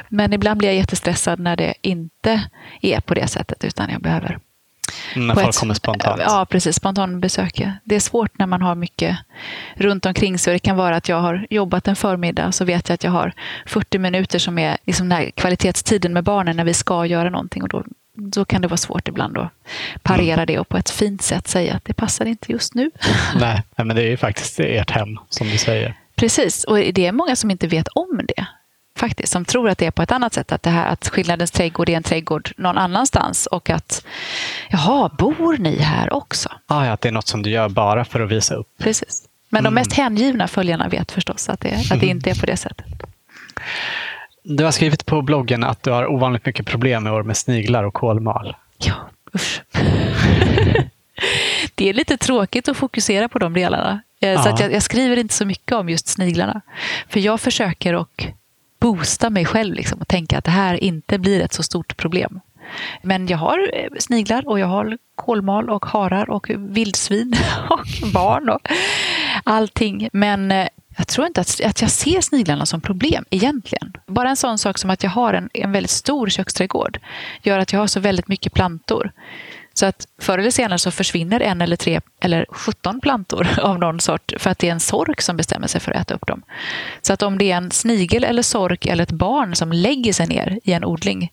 [0.08, 2.42] Men ibland blir jag jättestressad när det inte
[2.82, 4.38] är på det sättet utan jag behöver
[5.16, 6.22] när folk ett, kommer spontant?
[6.24, 6.76] Ja, precis.
[6.76, 7.62] Spontanbesök.
[7.84, 9.16] Det är svårt när man har mycket
[9.74, 10.52] runt omkring sig.
[10.52, 13.32] Det kan vara att jag har jobbat en förmiddag så vet jag att jag har
[13.66, 17.62] 40 minuter som är liksom den kvalitetstiden med barnen när vi ska göra någonting.
[17.62, 17.84] Och då
[18.18, 19.52] då kan det vara svårt ibland att
[20.02, 20.46] parera mm.
[20.46, 22.90] det och på ett fint sätt säga att det passar inte just nu.
[23.40, 25.94] Nej, men det är ju faktiskt ert hem, som du säger.
[26.16, 28.46] Precis, och det är många som inte vet om det.
[28.96, 30.52] Faktiskt, som tror att det är på ett annat sätt.
[30.52, 34.06] Att, det här, att skillnadens trädgård är en trädgård någon annanstans och att
[34.70, 36.48] jaha, bor ni här också?
[36.66, 38.68] Ah, ja, att det är något som du gör bara för att visa upp.
[38.78, 39.22] Precis.
[39.48, 39.74] Men mm.
[39.74, 42.86] de mest hängivna följarna vet förstås att det, att det inte är på det sättet.
[44.42, 47.84] Du har skrivit på bloggen att du har ovanligt mycket problem i år med sniglar
[47.84, 48.56] och kolmal.
[48.78, 48.94] Ja,
[49.34, 49.62] usch.
[51.74, 54.00] det är lite tråkigt att fokusera på de delarna.
[54.18, 54.42] Ja.
[54.42, 56.60] Så att jag, jag, skriver inte så mycket om just sniglarna.
[57.08, 58.26] För jag försöker att
[58.80, 62.40] boosta mig själv liksom, och tänka att det här inte blir ett så stort problem.
[63.02, 67.34] Men jag har eh, sniglar och jag har kolmal och harar och vildsvin
[67.70, 68.60] och barn och
[69.44, 70.08] allting.
[70.12, 73.92] Men eh, jag tror inte att, att jag ser sniglarna som problem egentligen.
[74.06, 76.98] Bara en sån sak som att jag har en, en väldigt stor köksträdgård
[77.42, 79.12] gör att jag har så väldigt mycket plantor.
[79.78, 84.00] Så att förr eller senare så försvinner en eller tre eller 17 plantor av någon
[84.00, 86.42] sort för att det är en sork som bestämmer sig för att äta upp dem.
[87.02, 90.26] Så att om det är en snigel eller sork eller ett barn som lägger sig
[90.26, 91.32] ner i en odling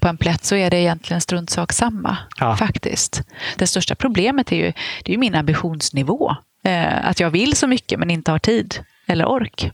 [0.00, 2.16] på en plätt så är det egentligen struntsak samma.
[2.38, 2.56] Ja.
[2.56, 3.22] faktiskt.
[3.56, 4.72] Det största problemet är ju,
[5.04, 6.36] det är ju min ambitionsnivå.
[6.64, 9.72] Eh, att jag vill så mycket men inte har tid eller ork.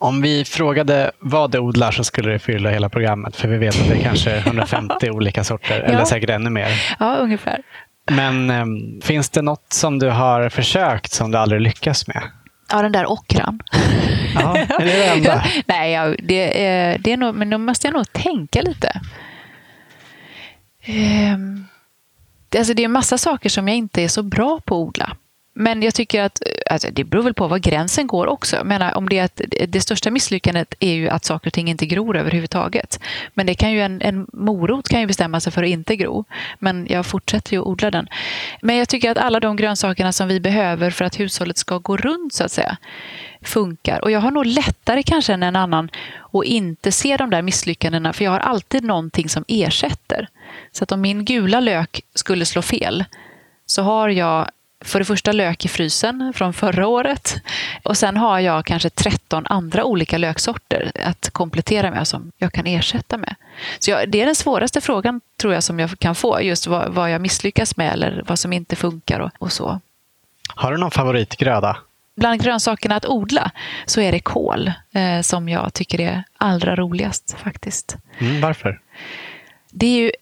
[0.00, 3.36] Om vi frågade vad det odlar så skulle det fylla hela programmet.
[3.36, 5.84] För vi vet att det är kanske 150 olika sorter, ja.
[5.84, 6.68] eller säkert ännu mer.
[6.98, 7.62] Ja, ungefär.
[8.10, 12.22] Men äm, ehm, finns det något som du har försökt som du aldrig lyckas med?
[12.72, 13.60] Ja, den där ockran.
[14.34, 15.44] Ja, är det det enda?
[15.66, 19.00] Nej, ja, det, är, det är nog, men då måste jag nog tänka lite.
[22.48, 24.88] Det, alltså det är en massa saker som jag inte är så bra på att
[24.88, 25.16] odla.
[25.60, 28.56] Men jag tycker att alltså det beror väl på var gränsen går också.
[28.56, 31.68] Jag menar, om det, är att, det största misslyckandet är ju att saker och ting
[31.68, 33.00] inte gror överhuvudtaget.
[33.34, 36.24] Men det kan ju en, en morot kan ju bestämma sig för att inte gro.
[36.58, 38.08] Men jag fortsätter ju att odla den.
[38.62, 41.96] Men jag tycker att alla de grönsakerna som vi behöver för att hushållet ska gå
[41.96, 42.76] runt så att säga
[43.42, 44.04] funkar.
[44.04, 45.90] Och jag har nog lättare kanske än en annan
[46.32, 50.28] att inte se de där misslyckandena för jag har alltid någonting som ersätter.
[50.72, 53.04] Så att om min gula lök skulle slå fel
[53.66, 57.42] så har jag för det första lök i frysen från förra året.
[57.82, 62.66] Och sen har jag kanske 13 andra olika löksorter att komplettera med som jag kan
[62.66, 63.34] ersätta med.
[63.78, 66.40] Så jag, det är den svåraste frågan tror jag som jag kan få.
[66.42, 69.80] Just vad, vad jag misslyckas med eller vad som inte funkar och, och, så.
[70.48, 71.76] Har du någon favoritgröda?
[72.16, 73.50] Bland grönsakerna att odla
[73.86, 77.96] så är det kål eh, som jag tycker är allra roligast faktiskt.
[78.18, 78.80] Mm, varför?
[79.70, 80.12] Det är ju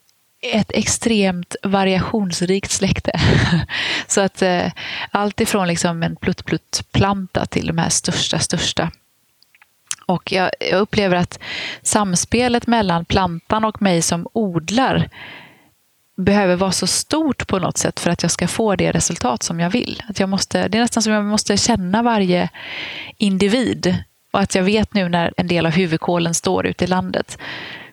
[0.41, 3.13] ett extremt variationsrikt släkte.
[4.07, 4.73] Så att eh,
[5.11, 8.91] allt ifrån liksom en plutt-plutt-planta till de här största, största.
[10.07, 11.39] Och jag, jag, upplever att
[11.83, 15.11] samspelet mellan plantan och mig som odlar
[16.17, 19.61] behöver vara så stort på något sätt för att jag ska få det resultat som
[19.61, 20.03] jag vill.
[20.09, 22.49] Att jag måste, det är nästan som jag måste känna varje
[23.17, 23.97] individ.
[24.31, 27.39] Och att jag vet nu när en del av huvudkålen står ute i landet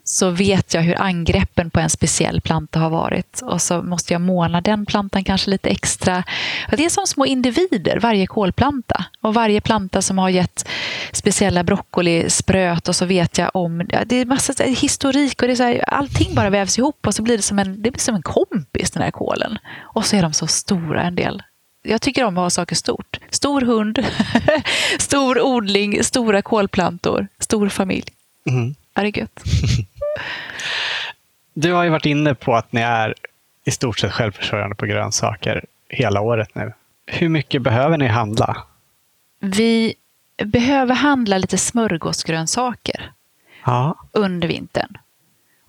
[0.07, 3.41] så vet jag hur angreppen på en speciell planta har varit.
[3.41, 6.23] Och så måste jag måla den plantan kanske lite extra.
[6.69, 9.05] Det är som små individer, varje kolplanta.
[9.21, 10.67] Och varje planta som har gett
[11.11, 13.89] speciella broccolispröt och så vet jag om...
[14.05, 17.21] Det är massa historik och det är så här, allting bara vävs ihop och så
[17.21, 19.57] blir det som en, det blir som en kompis den här kålen.
[19.81, 21.43] Och så är de så stora en del
[21.87, 23.19] jag tycker om att ha saker stort.
[23.29, 24.05] Stor hund,
[24.99, 28.05] stor odling, stora kolplantor, stor familj.
[28.49, 28.75] Mm.
[28.93, 29.43] Ja, det är gött.
[31.53, 33.13] Du har ju varit inne på att ni är
[33.63, 36.73] i stort sett självförsörjande på grönsaker hela året nu.
[37.05, 38.63] Hur mycket behöver ni handla?
[39.39, 39.95] Vi
[40.43, 43.11] behöver handla lite smörgåsgrönsaker
[43.65, 43.97] ja.
[44.11, 44.97] under vintern.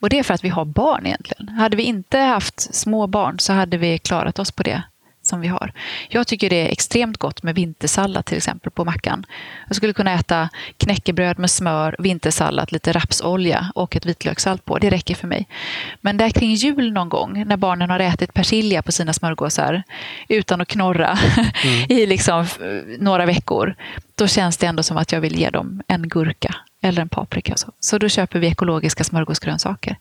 [0.01, 1.49] Och det är för att vi har barn egentligen.
[1.49, 4.83] Hade vi inte haft små barn så hade vi klarat oss på det
[5.27, 5.73] som vi har.
[6.09, 9.27] Jag tycker det är extremt gott med vintersallad till exempel på mackan.
[9.67, 14.79] Jag skulle kunna äta knäckebröd med smör, vintersallad, lite rapsolja och ett vitlökssalt på.
[14.79, 15.49] Det räcker för mig.
[16.01, 19.83] Men där kring jul någon gång när barnen har ätit persilja på sina smörgåsar
[20.29, 21.19] utan att knorra
[21.65, 21.87] mm.
[21.89, 22.47] i liksom
[22.99, 23.75] några veckor,
[24.15, 27.57] då känns det ändå som att jag vill ge dem en gurka eller en paprika.
[27.57, 29.97] Så, så då köper vi ekologiska smörgåsgrönsaker.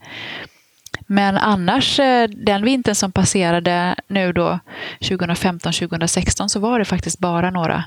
[1.06, 4.60] Men annars, eh, den vintern som passerade nu då
[5.00, 7.84] 2015-2016 så var det faktiskt bara några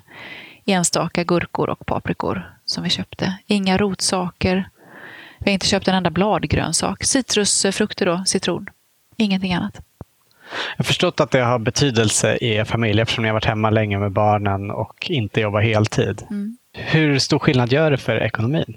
[0.64, 3.34] enstaka gurkor och paprikor som vi köpte.
[3.46, 4.68] Inga rotsaker.
[5.38, 7.04] Vi har inte köpt en enda bladgrönsak.
[7.04, 8.66] Citrusfrukter då, citron.
[9.16, 9.80] Ingenting annat.
[10.50, 13.70] Jag har förstått att det har betydelse i er familj eftersom ni har varit hemma
[13.70, 16.22] länge med barnen och inte jobbar heltid.
[16.30, 16.56] Mm.
[16.72, 18.76] Hur stor skillnad gör det för ekonomin?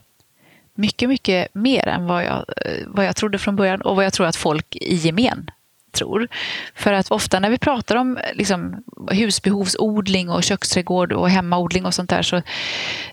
[0.73, 2.45] Mycket, mycket mer än vad jag,
[2.87, 5.51] vad jag trodde från början och vad jag tror att folk i gemen
[5.91, 6.27] tror.
[6.75, 12.09] För att ofta när vi pratar om liksom, husbehovsodling och köksträdgård och hemmaodling och sånt
[12.09, 12.41] där så,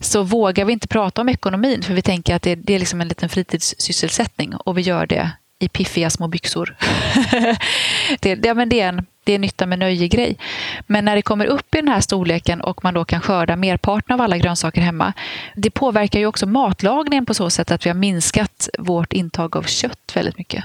[0.01, 3.01] så vågar vi inte prata om ekonomin för vi tänker att det, det är liksom
[3.01, 6.77] en liten fritidssysselsättning och vi gör det i piffiga små byxor.
[8.21, 10.37] det, ja, men det, är en, det är nytta med nöje-grej.
[10.87, 14.15] Men när det kommer upp i den här storleken och man då kan skörda merparten
[14.15, 15.13] av alla grönsaker hemma,
[15.55, 19.63] det påverkar ju också matlagningen på så sätt att vi har minskat vårt intag av
[19.63, 20.65] kött väldigt mycket.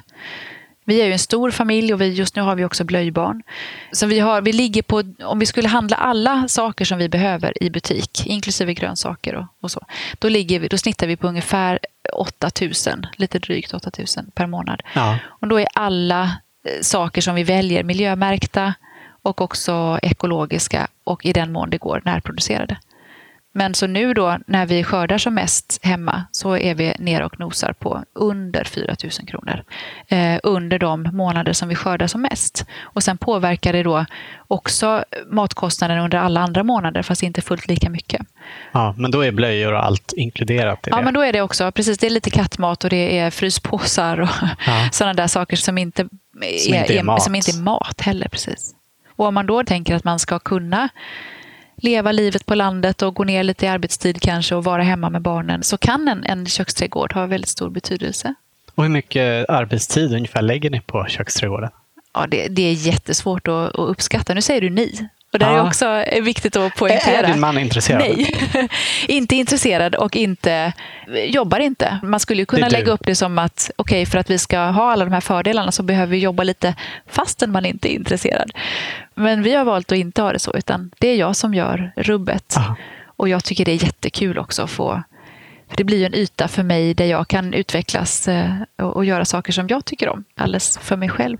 [0.85, 3.43] Vi är ju en stor familj och vi, just nu har vi också blöjbarn.
[3.91, 7.63] Så vi, har, vi ligger på, om vi skulle handla alla saker som vi behöver
[7.63, 9.85] i butik, inklusive grönsaker och, och så,
[10.19, 11.79] då, ligger vi, då snittar vi på ungefär
[12.13, 14.81] 8000, lite drygt 8000 per månad.
[14.93, 15.17] Ja.
[15.27, 18.73] Och då är alla eh, saker som vi väljer miljömärkta
[19.21, 22.77] och också ekologiska och i den mån det går närproducerade.
[23.55, 27.39] Men så nu då när vi skördar som mest hemma så är vi nere och
[27.39, 29.63] nosar på under 4 000 kronor.
[30.07, 32.65] Eh, under de månader som vi skördar som mest.
[32.81, 34.05] Och sen påverkar det då
[34.47, 38.21] också matkostnaden under alla andra månader fast inte fullt lika mycket.
[38.71, 40.95] Ja, men då är blöjor och allt inkluderat i det?
[40.95, 41.71] Ja, men då är det också.
[41.71, 44.29] Precis, det är lite kattmat och det är fryspåsar och
[44.67, 44.89] ja.
[44.91, 46.01] sådana där saker som inte
[46.41, 47.23] är, som inte är, mat.
[47.23, 48.27] som inte är mat heller.
[48.27, 48.75] Precis.
[49.15, 50.89] Och om man då tänker att man ska kunna
[51.75, 55.21] leva livet på landet och gå ner lite i arbetstid kanske och vara hemma med
[55.21, 58.33] barnen så kan en, en köksträdgård ha väldigt stor betydelse.
[58.75, 61.69] Och hur mycket arbetstid ungefär lägger ni på köksträdgården?
[62.13, 64.33] Ja, det, det är jättesvårt att, att uppskatta.
[64.33, 65.07] Nu säger du ni.
[65.33, 67.17] Och det är också viktigt att poängtera.
[67.17, 67.99] Är din man intresserad?
[67.99, 68.35] Nej,
[69.07, 70.73] inte intresserad och inte,
[71.25, 71.99] jobbar inte.
[72.03, 74.59] Man skulle ju kunna lägga upp det som att okej, okay, för att vi ska
[74.59, 76.75] ha alla de här fördelarna så behöver vi jobba lite
[77.07, 78.51] fastän man inte är intresserad.
[79.15, 81.91] Men vi har valt att inte ha det så, utan det är jag som gör
[81.95, 82.57] rubbet.
[82.57, 82.75] Aha.
[83.05, 85.03] Och jag tycker det är jättekul också att få
[85.77, 89.67] det blir en yta för mig där jag kan utvecklas eh, och göra saker som
[89.67, 91.37] jag tycker om, alldeles för mig själv.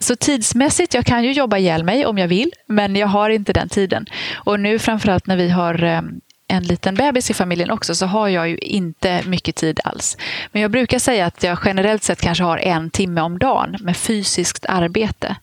[0.00, 3.52] Så tidsmässigt, jag kan ju jobba ihjäl mig om jag vill, men jag har inte
[3.52, 4.06] den tiden.
[4.34, 6.02] Och nu framförallt när vi har eh,
[6.48, 10.16] en liten bebis i familjen också så har jag ju inte mycket tid alls.
[10.52, 13.96] Men jag brukar säga att jag generellt sett kanske har en timme om dagen med
[13.96, 15.36] fysiskt arbete.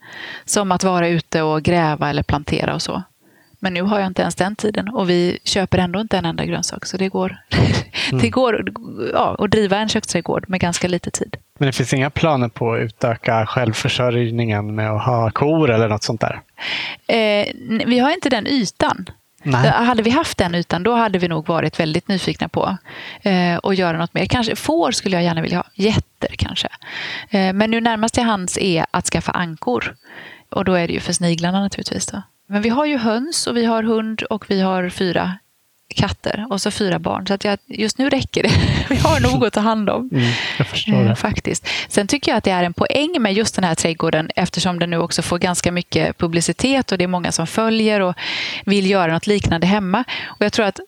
[0.45, 3.03] Som att vara ute och gräva eller plantera och så.
[3.63, 6.45] Men nu har jag inte ens den tiden och vi köper ändå inte en enda
[6.45, 6.85] grönsak.
[6.85, 7.37] Så det går,
[8.11, 8.21] mm.
[8.21, 8.71] det går
[9.13, 11.37] ja, att driva en köksträdgård med ganska lite tid.
[11.59, 16.03] Men det finns inga planer på att utöka självförsörjningen med att ha kor eller något
[16.03, 16.41] sånt där?
[17.07, 17.47] Eh,
[17.85, 19.09] vi har inte den ytan.
[19.43, 19.69] Nej.
[19.69, 22.77] Hade vi haft den ytan, då hade vi nog varit väldigt nyfikna på
[23.21, 24.25] eh, att göra något mer.
[24.25, 25.65] Kanske får skulle jag gärna vilja ha.
[25.73, 26.67] Getter kanske.
[27.29, 29.95] Eh, men nu närmast till hands är att skaffa ankor.
[30.49, 32.05] Och då är det ju för sniglarna naturligtvis.
[32.05, 32.21] Då.
[32.53, 35.37] Men vi har ju höns och vi har hund och vi har fyra
[35.95, 37.27] katter och så fyra barn.
[37.27, 38.51] Så att jag, just nu räcker det.
[38.89, 40.09] Vi har nog att ta hand om.
[40.87, 41.07] Mm.
[41.07, 41.67] Eh, faktiskt.
[41.87, 44.89] Sen tycker jag att det är en poäng med just den här trädgården eftersom den
[44.89, 48.15] nu också får ganska mycket publicitet och det är många som följer och
[48.65, 50.03] vill göra något liknande hemma.
[50.25, 50.79] Och jag tror att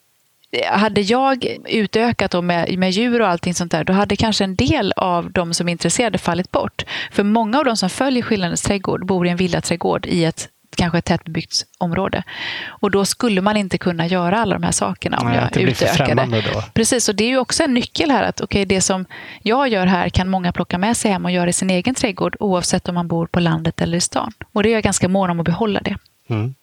[0.52, 4.44] eh, hade jag utökat då med, med djur och allting sånt där, då hade kanske
[4.44, 6.86] en del av de som är intresserade fallit bort.
[7.12, 10.98] För många av de som följer Skillnadens trädgård bor i en villaträdgård i ett kanske
[10.98, 12.24] ett tätbebyggt område.
[12.68, 15.54] Och då skulle man inte kunna göra alla de här sakerna om Nej, jag det
[15.54, 16.44] blir utökade.
[16.54, 16.64] Då.
[16.74, 19.06] Precis, och det är ju också en nyckel här att okay, det som
[19.42, 22.36] jag gör här kan många plocka med sig hem och göra i sin egen trädgård
[22.40, 24.34] oavsett om man bor på landet eller i stan.
[24.52, 25.98] Och det är jag ganska mån om att behålla det.
[26.30, 26.56] Mm.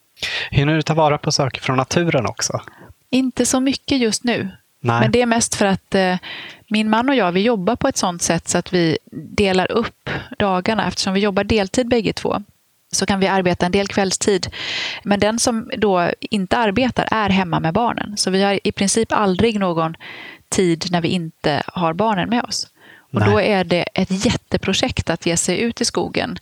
[0.51, 2.61] Hinner du ta vara på saker från naturen också?
[3.11, 4.48] Inte så mycket just nu.
[4.81, 5.01] Nej.
[5.01, 6.16] Men det är mest för att eh,
[6.68, 10.11] min man och jag vi jobbar på ett sånt sätt så att vi delar upp
[10.38, 12.42] dagarna eftersom vi jobbar deltid bägge två
[12.92, 14.50] så kan vi arbeta en del kvällstid.
[15.02, 18.16] Men den som då inte arbetar är hemma med barnen.
[18.16, 19.96] Så vi har i princip aldrig någon
[20.48, 22.68] tid när vi inte har barnen med oss.
[23.12, 23.31] Och Nej.
[23.31, 26.38] då är det ett jätteprojekt att ge sig ut i skogen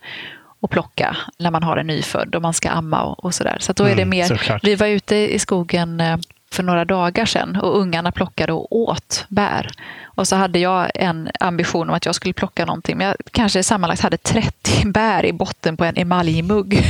[0.61, 3.57] och plocka när man har en nyfödd och man ska amma och, och sådär.
[3.61, 4.65] Så då är det mm, mer, såklart.
[4.65, 6.17] vi var ute i skogen eh,
[6.53, 9.71] för några dagar sedan och ungarna plockade och åt bär.
[10.05, 13.63] Och så hade jag en ambition om att jag skulle plocka någonting, men jag kanske
[13.63, 16.75] sammanlagt hade 30 bär i botten på en emaljmugg.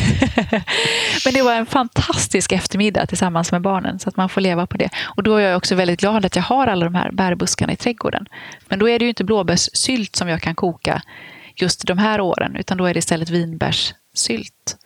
[1.24, 4.76] men det var en fantastisk eftermiddag tillsammans med barnen, så att man får leva på
[4.76, 4.88] det.
[5.04, 7.76] Och då är jag också väldigt glad att jag har alla de här bärbuskarna i
[7.76, 8.26] trädgården.
[8.68, 11.02] Men då är det ju inte blåbärssylt som jag kan koka
[11.56, 14.76] just de här åren, utan då är det istället vinbärssylt.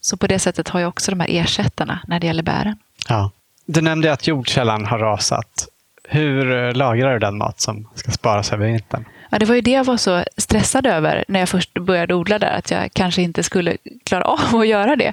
[0.00, 2.76] Så på det sättet har jag också de här ersättarna när det gäller bären.
[3.08, 3.30] Ja.
[3.66, 5.68] Du nämnde att jordkällan har rasat.
[6.08, 9.04] Hur eh, lagrar du den mat som ska sparas över vintern?
[9.30, 12.38] Ja, det var ju det jag var så stressad över när jag först började odla
[12.38, 15.12] där, att jag kanske inte skulle klara av att göra det.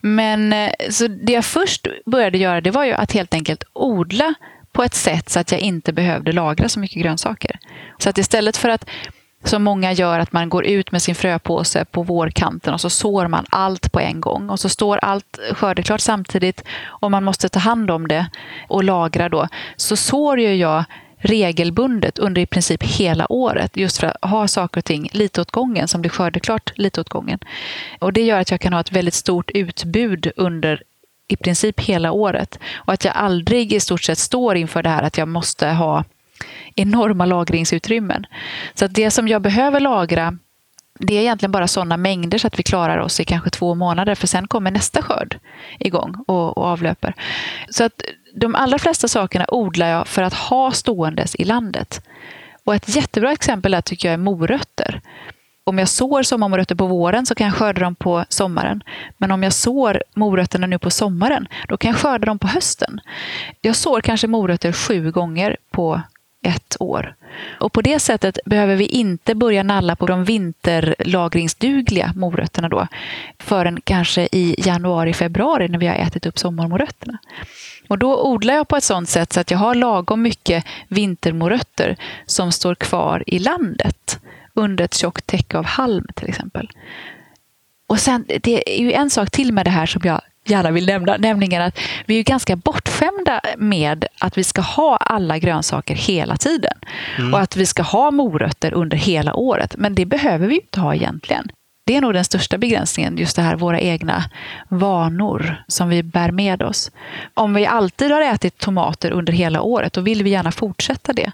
[0.00, 4.34] Men eh, så det jag först började göra, det var ju att helt enkelt odla
[4.72, 7.58] på ett sätt så att jag inte behövde lagra så mycket grönsaker.
[7.98, 8.84] Så att istället för att
[9.44, 13.28] som många gör, att man går ut med sin fröpåse på vårkanten och så sår
[13.28, 14.50] man allt på en gång.
[14.50, 18.26] Och så står allt skördeklart samtidigt och man måste ta hand om det
[18.68, 19.48] och lagra då.
[19.76, 20.84] Så sår ju jag
[21.18, 25.50] regelbundet under i princip hela året just för att ha saker och ting lite åt
[25.50, 27.38] gången som blir skördeklart lite åt gången.
[27.98, 30.82] Och det gör att jag kan ha ett väldigt stort utbud under
[31.28, 35.02] i princip hela året och att jag aldrig i stort sett står inför det här
[35.02, 36.04] att jag måste ha
[36.74, 38.26] enorma lagringsutrymmen.
[38.74, 40.38] Så att det som jag behöver lagra
[40.98, 44.14] det är egentligen bara sådana mängder så att vi klarar oss i kanske två månader
[44.14, 45.38] för sen kommer nästa skörd
[45.78, 47.14] igång och, och avlöper.
[47.70, 48.02] Så att
[48.34, 52.02] de allra flesta sakerna odlar jag för att ha ståendes i landet.
[52.64, 55.00] Och ett jättebra exempel där tycker jag är morötter.
[55.64, 58.82] Om jag sår sommarmorötter på våren så kan jag skörda dem på sommaren.
[59.16, 63.00] Men om jag sår morötterna nu på sommaren, då kan jag skörda dem på hösten.
[63.60, 66.02] Jag sår kanske morötter sju gånger på
[66.42, 67.14] ett år.
[67.60, 72.86] Och på det sättet behöver vi inte börja nalla på de vinterlagringsdugliga morötterna då
[73.38, 77.18] förrän kanske i januari, februari när vi har ätit upp sommarmorötterna.
[77.88, 81.96] Och då odlar jag på ett sådant sätt så att jag har lagom mycket vintermorötter
[82.26, 84.20] som står kvar i landet
[84.54, 86.70] under ett tjockt täcke av halm till exempel.
[87.86, 90.20] Och sen, det är ju en sak till med det här som jag
[90.50, 95.38] gärna vill nämna, nämligen att vi är ganska bortskämda med att vi ska ha alla
[95.38, 96.74] grönsaker hela tiden.
[97.18, 97.34] Mm.
[97.34, 99.74] Och att vi ska ha morötter under hela året.
[99.78, 101.48] Men det behöver vi inte ha egentligen.
[101.88, 104.24] Det är nog den största begränsningen, just det här våra egna
[104.68, 106.90] vanor som vi bär med oss.
[107.34, 111.32] Om vi alltid har ätit tomater under hela året, då vill vi gärna fortsätta det.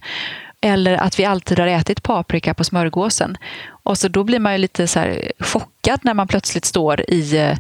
[0.60, 3.36] Eller att vi alltid har ätit paprika på smörgåsen.
[3.85, 7.57] Och så då blir man ju lite så chockad när man plötsligt står i eh,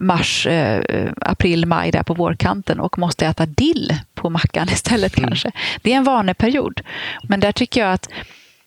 [0.00, 5.28] mars, eh, april, maj där på vårkanten och måste äta dill på mackan istället mm.
[5.28, 5.52] kanske.
[5.82, 6.80] Det är en vaneperiod.
[7.22, 8.08] Men där tycker jag att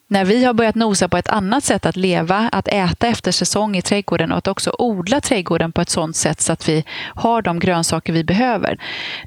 [0.07, 3.75] när vi har börjat nosa på ett annat sätt att leva, att äta efter säsong
[3.75, 6.83] i trädgården och att också odla trädgården på ett sådant sätt så att vi
[7.15, 8.77] har de grönsaker vi behöver,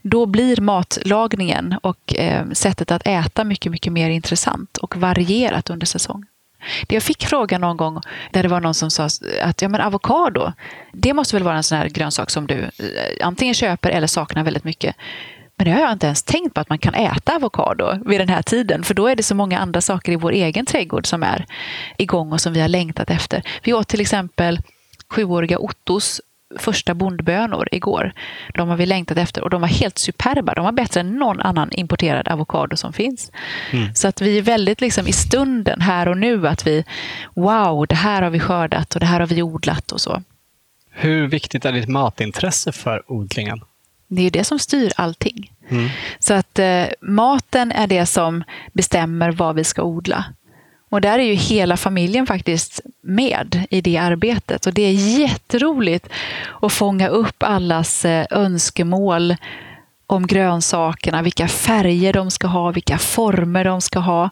[0.03, 5.87] då blir matlagningen och eh, sättet att äta mycket, mycket mer intressant och varierat under
[5.87, 6.25] säsong.
[6.89, 8.01] Jag fick frågan någon gång
[8.31, 9.09] där det var någon som sa
[9.43, 10.53] att ja, men avokado,
[10.93, 14.45] det måste väl vara en sån här grönsak som du eh, antingen köper eller saknar
[14.45, 14.97] väldigt mycket.
[15.57, 18.29] Men det har jag inte ens tänkt på att man kan äta avokado vid den
[18.29, 18.85] här tiden.
[18.85, 21.47] För då är det så många andra saker i vår egen trädgård som är
[21.99, 23.43] igång och som vi har längtat efter.
[23.63, 24.61] Vi åt till exempel
[25.09, 26.21] sjuåriga Ottos
[26.59, 28.13] första bondbönor igår.
[28.55, 30.55] De har vi längtat efter och de var helt superba.
[30.55, 33.33] De var bättre än någon annan importerad avokado som finns.
[33.71, 33.95] Mm.
[33.95, 36.85] Så att vi är väldigt liksom i stunden, här och nu, att vi
[37.35, 40.23] wow, det här har vi skördat och det här har vi odlat och så.
[40.91, 43.61] Hur viktigt är ditt matintresse för odlingen?
[44.09, 45.53] Det är det som styr allting.
[45.69, 45.89] Mm.
[46.19, 50.25] Så att eh, maten är det som bestämmer vad vi ska odla.
[50.89, 54.67] Och där är ju hela familjen faktiskt med i det arbetet.
[54.67, 56.09] Och det är jätteroligt
[56.63, 59.37] att fånga upp allas eh, önskemål
[60.07, 64.31] om grönsakerna, vilka färger de ska ha, vilka former de ska ha.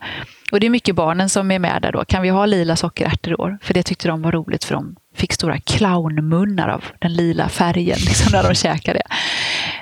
[0.53, 2.05] Och det är mycket barnen som är med där då.
[2.05, 3.59] Kan vi ha lila sockerärtor i år?
[3.63, 7.99] För det tyckte de var roligt för de fick stora clownmunnar av den lila färgen
[8.07, 9.03] liksom, när de käkade.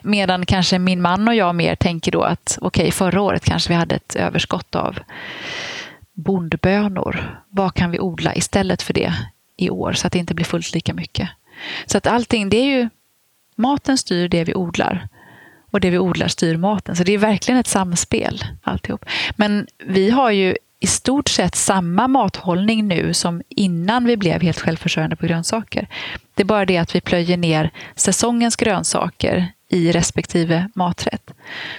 [0.02, 3.68] Medan kanske min man och jag mer tänker då att okej, okay, förra året kanske
[3.68, 4.98] vi hade ett överskott av
[6.22, 7.40] bondbönor.
[7.48, 9.12] Vad kan vi odla istället för det
[9.56, 11.28] i år så att det inte blir fullt lika mycket?
[11.86, 12.88] Så att allting, det är ju
[13.56, 15.08] maten styr det vi odlar
[15.70, 16.96] och det vi odlar styr maten.
[16.96, 19.04] Så det är verkligen ett samspel alltihop.
[19.36, 24.60] Men vi har ju i stort sett samma mathållning nu som innan vi blev helt
[24.60, 25.86] självförsörjande på grönsaker.
[26.34, 31.30] Det är bara det att vi plöjer ner säsongens grönsaker i respektive maträtt.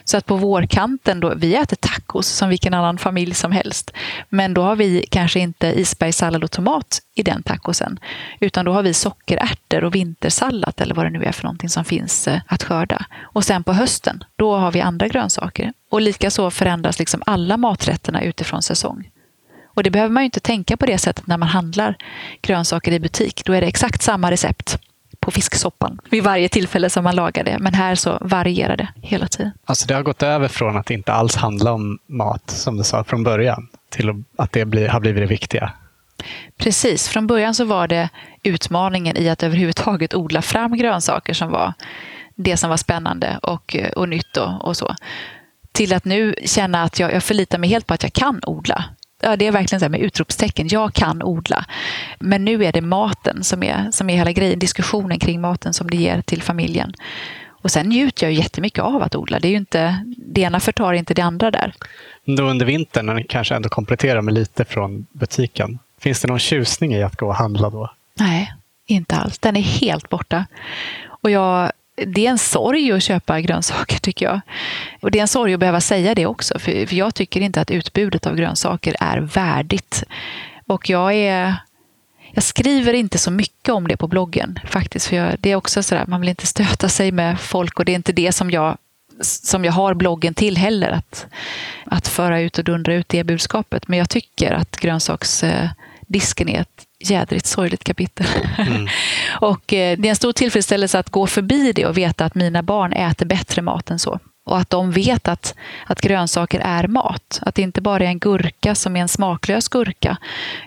[0.04, 3.92] Så att på vårkanten, då, vi äter tacos som vilken annan familj som helst.
[4.30, 8.00] Men då har vi kanske inte isbergssallad och tomat i den tacosen.
[8.40, 11.86] Utan då har vi sockerärtor och vintersallad eller vad det nu är för någonting som
[11.86, 13.06] finns eh, att skörda.
[13.22, 15.74] Och sen på hösten, då har vi andra grönsaker.
[15.90, 19.10] Och likaså förändras liksom alla maträtterna utifrån säsong.
[19.74, 21.98] Och det behöver man ju inte tänka på det sättet när man handlar
[22.42, 23.46] grönsaker i butik.
[23.46, 24.80] Då är det exakt samma recept
[25.22, 27.58] på fisksoppan vid varje tillfälle som man lagar det.
[27.60, 29.52] Men här så varierar det hela tiden.
[29.66, 33.04] Alltså det har gått över från att inte alls handla om mat, som du sa
[33.04, 35.72] från början, till att det blir, har blivit det viktiga.
[36.58, 37.08] Precis.
[37.08, 38.10] Från början så var det
[38.44, 41.74] utmaningen i att överhuvudtaget odla fram grönsaker som var
[42.36, 44.96] det som var spännande och, och nytt och, och så.
[45.72, 48.86] Till att nu känna att jag, jag förlitar mig helt på att jag kan odla
[49.22, 50.68] ja, det är verkligen så här med utropstecken.
[50.72, 51.66] Jag kan odla.
[52.20, 54.60] Men nu är det maten som är, som är hela grejen.
[54.60, 56.94] Diskussionen kring maten som det ger till familjen.
[57.62, 59.40] Och sen njuter jag jättemycket av att odla.
[59.40, 61.74] Det, är inte, det ena förtar inte det andra där.
[62.26, 67.04] Då under vintern, kanske ändå kompletterar med lite från butiken, finns det någon tjusning i
[67.04, 67.92] att gå och handla då?
[68.20, 68.54] Nej,
[68.86, 69.40] inte alls.
[69.40, 70.46] Den är helt borta.
[71.08, 71.72] Och jag,
[72.08, 74.42] det är en sorg att köpa grönsaker tycker jag.
[75.02, 77.62] Och det är en sorg att behöva säga det också, för, för jag tycker inte
[77.62, 80.04] att utbudet av grönsaker är värdigt.
[80.68, 81.56] Och jag är
[82.34, 85.08] jag skriver inte så mycket om det på bloggen faktiskt.
[85.08, 87.92] För jag, det är också sådär, man vill inte stöta sig med folk och det
[87.92, 88.78] är inte det som jag,
[89.22, 90.92] som jag har bloggen till heller.
[90.92, 91.26] Att,
[91.86, 93.88] att föra ut och dundra ut det budskapet.
[93.88, 98.26] Men jag tycker att grönsaksdisken är ett jädrigt sorgligt kapitel.
[98.58, 98.88] Mm.
[99.40, 102.64] och eh, det är en stor tillfredsställelse att gå förbi det och veta att mina
[102.64, 104.20] barn äter bättre mat än så.
[104.46, 107.40] Och att de vet att, att grönsaker är mat.
[107.42, 110.18] Att det inte bara är en gurka som är en smaklös gurka.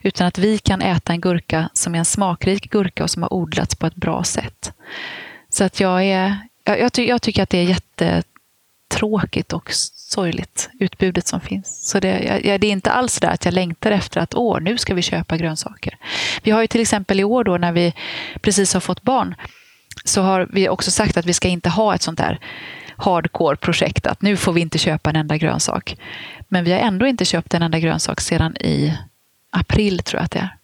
[0.02, 3.32] Utan att vi kan äta en gurka som är en smakrik gurka och som har
[3.32, 4.72] odlats på ett bra sätt.
[5.48, 8.22] Så att jag, är, jag, jag, ty, jag tycker att det är
[8.94, 9.70] tråkigt och
[10.14, 11.88] sorgligt, utbudet som finns.
[11.88, 14.78] Så det, jag, det är inte alls där att jag längtar efter att åh, nu
[14.78, 15.98] ska vi köpa grönsaker.
[16.42, 17.94] Vi har ju till exempel i år då när vi
[18.40, 19.34] precis har fått barn
[20.04, 22.40] så har vi också sagt att vi ska inte ha ett sånt där
[22.96, 25.96] hardcore-projekt att nu får vi inte köpa en enda grönsak.
[26.48, 28.98] Men vi har ändå inte köpt en enda grönsak sedan i
[29.50, 30.56] april, tror jag att det är.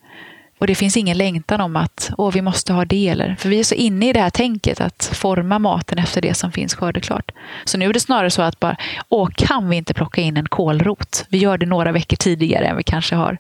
[0.61, 3.09] Och det finns ingen längtan om att Åh, vi måste ha det.
[3.09, 6.35] Eller, för vi är så inne i det här tänket att forma maten efter det
[6.35, 7.31] som finns skördeklart.
[7.65, 8.77] Så nu är det snarare så att bara,
[9.09, 11.27] Åh, kan vi inte plocka in en kålrot?
[11.29, 13.39] Vi gör det några veckor tidigare än vi kanske har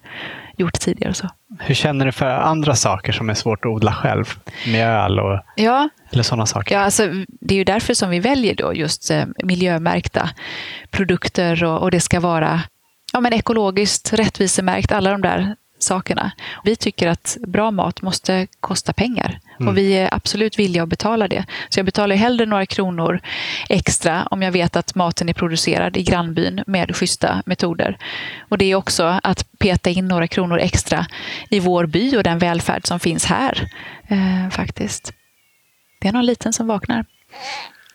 [0.57, 1.14] gjort tidigare.
[1.14, 1.29] Så.
[1.59, 4.25] Hur känner du för andra saker som är svårt att odla själv?
[4.66, 5.89] Mjöl och ja.
[6.12, 6.75] eller sådana saker?
[6.75, 7.09] Ja, alltså,
[7.41, 10.31] det är ju därför som vi väljer då just eh, miljömärkta
[10.91, 12.61] produkter och, och det ska vara
[13.12, 16.33] ja, men ekologiskt, rättvisemärkt, alla de där sakerna.
[16.64, 19.68] Vi tycker att bra mat måste kosta pengar mm.
[19.68, 21.45] och vi är absolut villiga att betala det.
[21.68, 23.20] Så jag betalar hellre några kronor
[23.68, 27.99] extra om jag vet att maten är producerad i grannbyn med schyssta metoder.
[28.49, 31.07] Och det är också att peta in några kronor extra
[31.51, 33.70] i vår by och den välfärd som finns här.
[34.09, 35.12] Eh, faktiskt.
[36.01, 37.05] Det är någon liten som vaknar.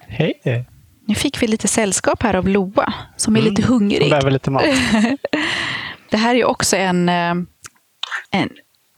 [0.08, 0.66] Hej!
[1.08, 3.50] Nu fick vi lite sällskap här av Loa som är mm.
[3.50, 4.02] lite hungrig.
[4.02, 4.64] Hon behöver lite mat.
[6.10, 7.34] det här är också en eh,
[8.32, 8.50] en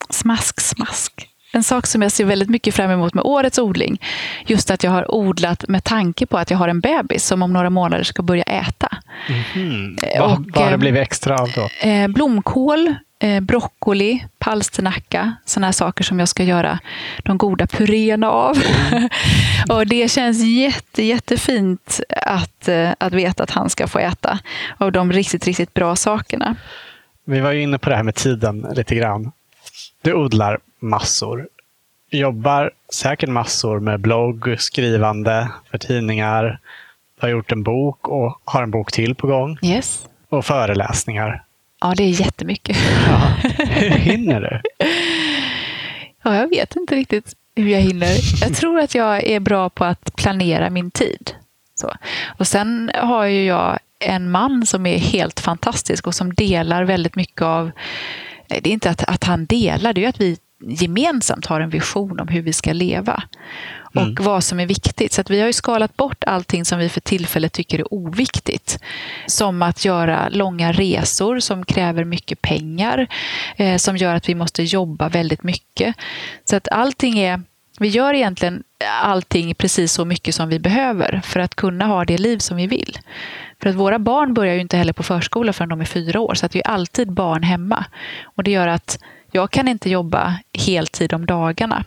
[0.09, 1.29] smask, smask.
[1.51, 4.01] En sak som jag ser väldigt mycket fram emot med årets odling,
[4.45, 7.53] just att jag har odlat med tanke på att jag har en bebis som om
[7.53, 8.97] några månader ska börja äta.
[9.55, 9.97] Mm.
[10.19, 11.89] Vad, vad har det blivit extra av då?
[11.89, 16.79] Eh, blomkål, eh, broccoli, palsternacka, sådana saker som jag ska göra
[17.23, 18.57] de goda puréerna av.
[18.91, 19.09] Mm.
[19.69, 24.39] och det känns jätte, jättefint att, eh, att veta att han ska få äta
[24.77, 26.55] av de riktigt, riktigt bra sakerna.
[27.29, 29.31] Vi var ju inne på det här med tiden lite grann.
[30.01, 31.47] Du odlar massor.
[32.09, 36.59] Jobbar säkert massor med blogg, skrivande för tidningar.
[37.19, 39.57] Har gjort en bok och har en bok till på gång.
[39.61, 40.07] Yes.
[40.29, 41.43] Och föreläsningar.
[41.81, 42.77] Ja, det är jättemycket.
[43.07, 43.19] Ja.
[43.65, 44.85] Hur hinner du?
[46.23, 48.41] Ja, jag vet inte riktigt hur jag hinner.
[48.41, 51.31] Jag tror att jag är bra på att planera min tid.
[51.75, 51.91] Så.
[52.37, 57.15] Och sen har ju jag en man som är helt fantastisk och som delar väldigt
[57.15, 57.71] mycket av...
[58.47, 62.19] Det är inte att, att han delar, det är att vi gemensamt har en vision
[62.19, 63.23] om hur vi ska leva
[63.95, 64.15] och mm.
[64.19, 65.13] vad som är viktigt.
[65.13, 68.79] Så vi har ju skalat bort allting som vi för tillfället tycker är oviktigt.
[69.27, 73.07] Som att göra långa resor som kräver mycket pengar,
[73.55, 75.95] eh, som gör att vi måste jobba väldigt mycket.
[76.45, 77.41] Så att allting är
[77.79, 78.63] vi gör egentligen
[79.01, 82.67] allting precis så mycket som vi behöver för att kunna ha det liv som vi
[82.67, 82.97] vill.
[83.61, 86.33] För att våra barn börjar ju inte heller på förskola förrän de är fyra år,
[86.33, 87.85] så att det är alltid barn hemma.
[88.23, 88.99] Och det gör att
[89.31, 91.85] jag kan inte jobba heltid om dagarna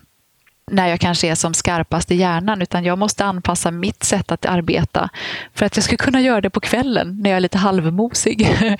[0.70, 4.46] när jag kanske är som skarpast i hjärnan, utan jag måste anpassa mitt sätt att
[4.46, 5.08] arbeta
[5.54, 8.76] för att jag ska kunna göra det på kvällen när jag är lite halvmosig mm.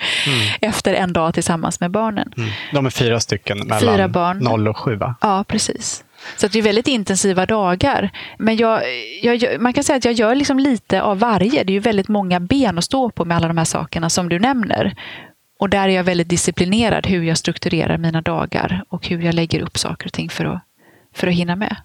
[0.61, 2.33] efter en dag tillsammans med barnen.
[2.37, 2.49] Mm.
[2.73, 4.37] De är fyra stycken mellan fyra barn.
[4.37, 5.15] 0 och 7 va?
[5.21, 6.03] Ja, precis.
[6.37, 8.11] Så det är väldigt intensiva dagar.
[8.37, 8.81] Men jag,
[9.21, 11.63] jag, man kan säga att jag gör liksom lite av varje.
[11.63, 14.29] Det är ju väldigt många ben att stå på med alla de här sakerna som
[14.29, 14.95] du nämner.
[15.59, 19.61] Och där är jag väldigt disciplinerad hur jag strukturerar mina dagar och hur jag lägger
[19.61, 20.61] upp saker och ting för att,
[21.13, 21.75] för att hinna med.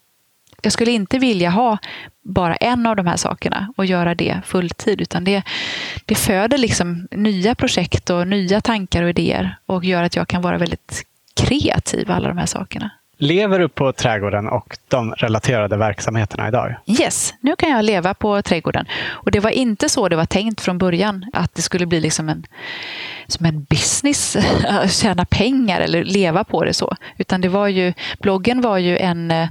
[0.62, 1.78] Jag skulle inte vilja ha
[2.22, 5.42] bara en av de här sakerna och göra det fulltid, utan det,
[6.04, 10.42] det föder liksom nya projekt och nya tankar och idéer och gör att jag kan
[10.42, 12.90] vara väldigt kreativ, alla de här sakerna.
[13.18, 16.74] Lever du på trädgården och de relaterade verksamheterna idag?
[16.86, 18.86] Yes, nu kan jag leva på trädgården.
[19.08, 22.28] Och det var inte så det var tänkt från början, att det skulle bli liksom
[22.28, 22.46] en,
[23.26, 24.36] som en business,
[24.68, 26.96] att tjäna pengar eller leva på det så.
[27.18, 29.48] Utan det var ju, bloggen var ju en eh,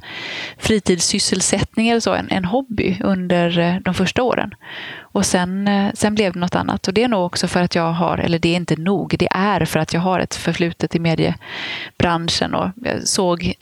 [0.58, 4.56] fritidssysselsättning eller så, en, en hobby under eh, de första åren.
[5.16, 6.88] Och sen, eh, sen blev det något annat.
[6.88, 9.28] Och det är nog också för att jag har, eller det är inte nog, det
[9.32, 12.70] är för att jag har ett förflutet i mediebranschen och
[13.04, 13.54] såg eh,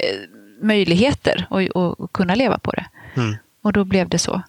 [0.62, 2.86] möjligheter att kunna leva på det.
[3.16, 3.36] Mm.
[3.62, 4.42] Och då blev det så.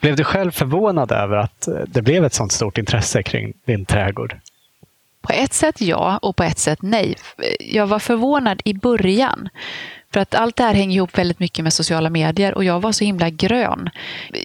[0.00, 3.84] Blev du själv förvånad över att eh, det blev ett sånt stort intresse kring din
[3.84, 4.36] trädgård?
[5.20, 7.16] På ett sätt ja och på ett sätt nej.
[7.58, 9.48] Jag var förvånad i början.
[10.12, 12.92] För att allt det här hänger ihop väldigt mycket med sociala medier och jag var
[12.92, 13.90] så himla grön.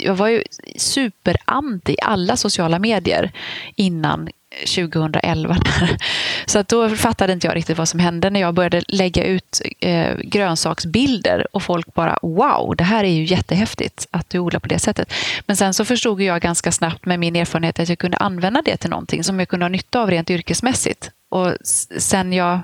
[0.03, 0.43] Jag var ju
[0.78, 3.32] superanti alla sociala medier
[3.76, 4.30] innan
[4.65, 5.57] 2011.
[6.45, 9.61] Så att då fattade inte jag riktigt vad som hände när jag började lägga ut
[9.80, 14.68] eh, grönsaksbilder och folk bara wow, det här är ju jättehäftigt att du odlar på
[14.68, 15.13] det sättet.
[15.45, 18.78] Men sen så förstod jag ganska snabbt med min erfarenhet att jag kunde använda det
[18.78, 21.11] till någonting som jag kunde ha nytta av rent yrkesmässigt.
[21.30, 21.53] Och
[21.97, 22.59] sen jag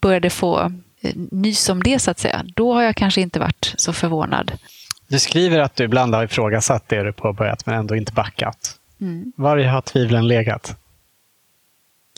[0.00, 0.72] började få
[1.30, 4.52] nys om det så att säga, då har jag kanske inte varit så förvånad.
[5.08, 8.78] Du skriver att du ibland har ifrågasatt det du påbörjat men ändå inte backat.
[9.00, 9.32] Mm.
[9.36, 10.76] Var har tvivlen legat?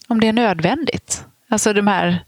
[0.09, 1.25] Om det är nödvändigt.
[1.49, 2.25] Alltså de här...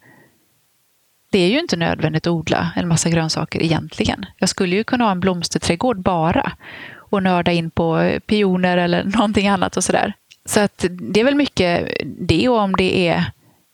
[1.30, 4.26] Det är ju inte nödvändigt att odla en massa grönsaker egentligen.
[4.38, 6.52] Jag skulle ju kunna ha en blomsterträdgård bara
[6.94, 10.14] och nörda in på pioner eller någonting annat och sådär.
[10.44, 13.24] Så att det är väl mycket det och om det är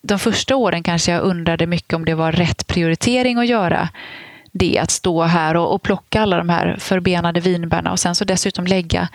[0.01, 3.89] de första åren kanske jag undrade mycket om det var rätt prioritering att göra
[4.51, 8.25] det, att stå här och, och plocka alla de här förbenade vinbärna och sen så
[8.25, 9.09] dessutom lägga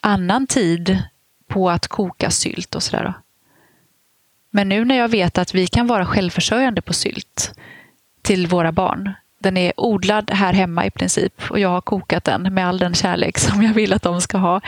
[0.00, 1.02] annan tid
[1.48, 3.14] på att koka sylt och sådär.
[4.50, 7.52] Men nu när jag vet att vi kan vara självförsörjande på sylt
[8.22, 12.54] till våra barn, den är odlad här hemma i princip och jag har kokat den
[12.54, 14.60] med all den kärlek som jag vill att de ska ha.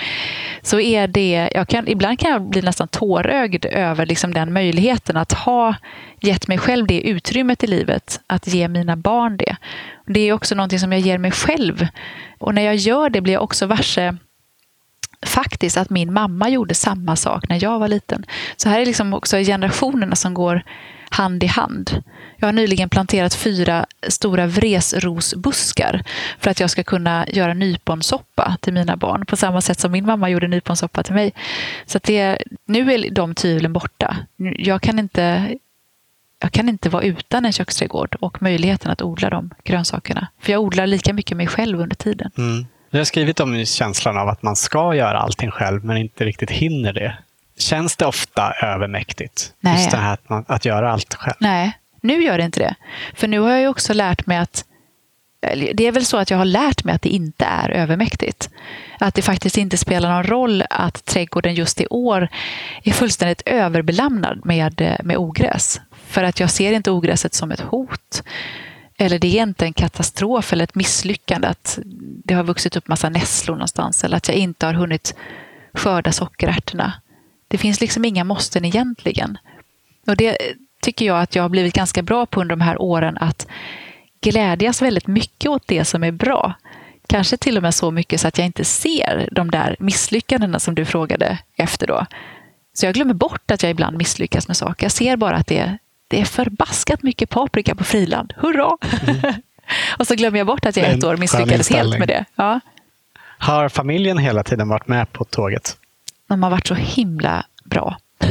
[0.62, 5.16] Så är det, jag kan, ibland kan jag bli nästan tårögd över liksom den möjligheten
[5.16, 5.74] att ha
[6.20, 9.56] gett mig själv det utrymmet i livet, att ge mina barn det.
[10.06, 11.86] Det är också någonting som jag ger mig själv.
[12.38, 14.16] Och när jag gör det blir jag också varse
[15.26, 18.24] faktiskt att min mamma gjorde samma sak när jag var liten.
[18.56, 20.62] Så här är liksom också generationerna som går
[21.10, 22.02] hand i hand.
[22.36, 26.02] Jag har nyligen planterat fyra stora vresrosbuskar
[26.38, 30.06] för att jag ska kunna göra nyponsoppa till mina barn på samma sätt som min
[30.06, 31.32] mamma gjorde nyponsoppa till mig.
[31.86, 34.16] Så det, nu är de tvivlen borta.
[34.58, 35.54] Jag kan, inte,
[36.38, 40.28] jag kan inte vara utan en köksträdgård och möjligheten att odla de grönsakerna.
[40.40, 42.30] För jag odlar lika mycket mig själv under tiden.
[42.38, 42.66] Mm.
[42.90, 46.50] Du har skrivit om känslan av att man ska göra allting själv men inte riktigt
[46.50, 47.18] hinner det.
[47.60, 49.52] Känns det ofta övermäktigt?
[49.60, 49.74] Nej.
[49.74, 51.36] Just det här att, man, att göra allt själv?
[51.38, 52.74] Nej, nu gör det inte det.
[53.14, 54.64] För nu har jag ju också lärt mig att
[55.74, 58.50] det är väl så att jag har lärt mig att det inte är övermäktigt.
[58.98, 62.28] Att det faktiskt inte spelar någon roll att trädgården just i år
[62.82, 65.80] är fullständigt överbelamnad med, med ogräs.
[66.06, 68.22] För att jag ser inte ogräset som ett hot.
[68.98, 71.78] Eller det är inte en katastrof eller ett misslyckande att
[72.24, 74.04] det har vuxit upp massa nässlor någonstans.
[74.04, 75.14] Eller att jag inte har hunnit
[75.74, 76.92] skörda sockerärtorna.
[77.50, 79.38] Det finns liksom inga måsten egentligen.
[80.06, 80.36] Och det
[80.82, 83.46] tycker jag att jag har blivit ganska bra på under de här åren att
[84.20, 86.54] glädjas väldigt mycket åt det som är bra.
[87.06, 90.74] Kanske till och med så mycket så att jag inte ser de där misslyckandena som
[90.74, 92.06] du frågade efter då.
[92.72, 94.84] Så jag glömmer bort att jag ibland misslyckas med saker.
[94.84, 95.78] Jag ser bara att det,
[96.08, 98.34] det är förbaskat mycket paprika på friland.
[98.36, 98.76] Hurra!
[99.06, 99.34] Mm.
[99.98, 102.24] och så glömmer jag bort att jag ett år misslyckades helt med det.
[102.34, 102.60] Ja.
[103.38, 105.76] Har familjen hela tiden varit med på tåget?
[106.30, 107.96] De har varit så himla bra.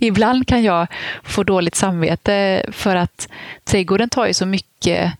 [0.00, 0.86] Ibland kan jag
[1.22, 3.28] få dåligt samvete för att
[3.64, 5.12] trädgården tar ju så mycket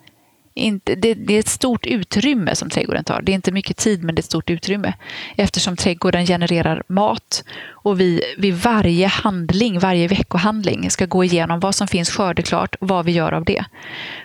[0.54, 3.22] inte, det, det, är ett stort utrymme som trädgården tar.
[3.22, 4.92] Det är inte mycket tid, men det är ett stort utrymme.
[5.36, 11.74] Eftersom trädgården genererar mat och vi vid varje handling, varje veckohandling, ska gå igenom vad
[11.74, 13.64] som finns skördeklart och vad vi gör av det.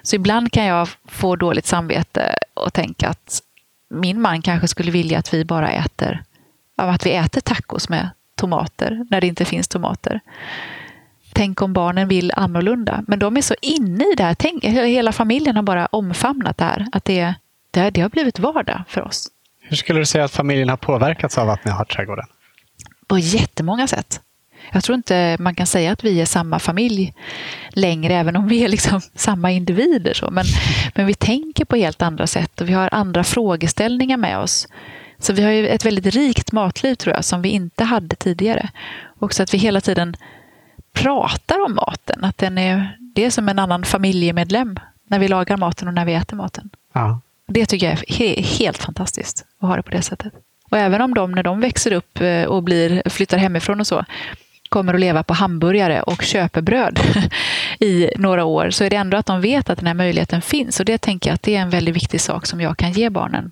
[0.04, 3.42] Så ibland kan jag få dåligt samvete och tänka att
[3.90, 6.24] min man kanske skulle vilja att vi bara äter
[6.82, 10.20] av att vi äter tacos med tomater när det inte finns tomater.
[11.34, 13.04] Tänk om barnen vill annorlunda.
[13.08, 14.34] Men de är så inne i det här.
[14.34, 16.88] Tänk, hela familjen har bara omfamnat det här.
[16.92, 17.34] Att det,
[17.72, 19.28] det, det har blivit vardag för oss.
[19.62, 22.26] Hur skulle du säga att familjen har påverkats av att ni har trädgården?
[23.08, 24.22] På jättemånga sätt.
[24.72, 27.14] Jag tror inte man kan säga att vi är samma familj
[27.70, 30.14] längre, även om vi är liksom samma individer.
[30.14, 30.32] Så.
[30.32, 30.46] Men,
[30.96, 34.68] men vi tänker på helt andra sätt och vi har andra frågeställningar med oss
[35.24, 38.70] så vi har ju ett väldigt rikt matliv tror jag, som vi inte hade tidigare.
[39.20, 40.16] Också att vi hela tiden
[40.94, 42.24] pratar om maten.
[42.24, 44.80] Att den är, det är som en annan familjemedlem.
[45.08, 46.70] när vi lagar maten och när vi äter maten.
[46.94, 47.22] Ja.
[47.48, 50.34] Det tycker jag är he helt fantastiskt att ha det på det sättet.
[50.72, 54.06] Och även om de, när de växer upp eh, och blir, flyttar hemifrån och så,
[54.70, 57.00] kommer att leva på hamburgare och köpebröd
[57.80, 60.80] i några år, så är det ändå att de vet att den här möjligheten finns.
[60.80, 63.10] Och det tänker jag att det är en väldigt viktig sak som jag kan ge
[63.10, 63.52] barnen.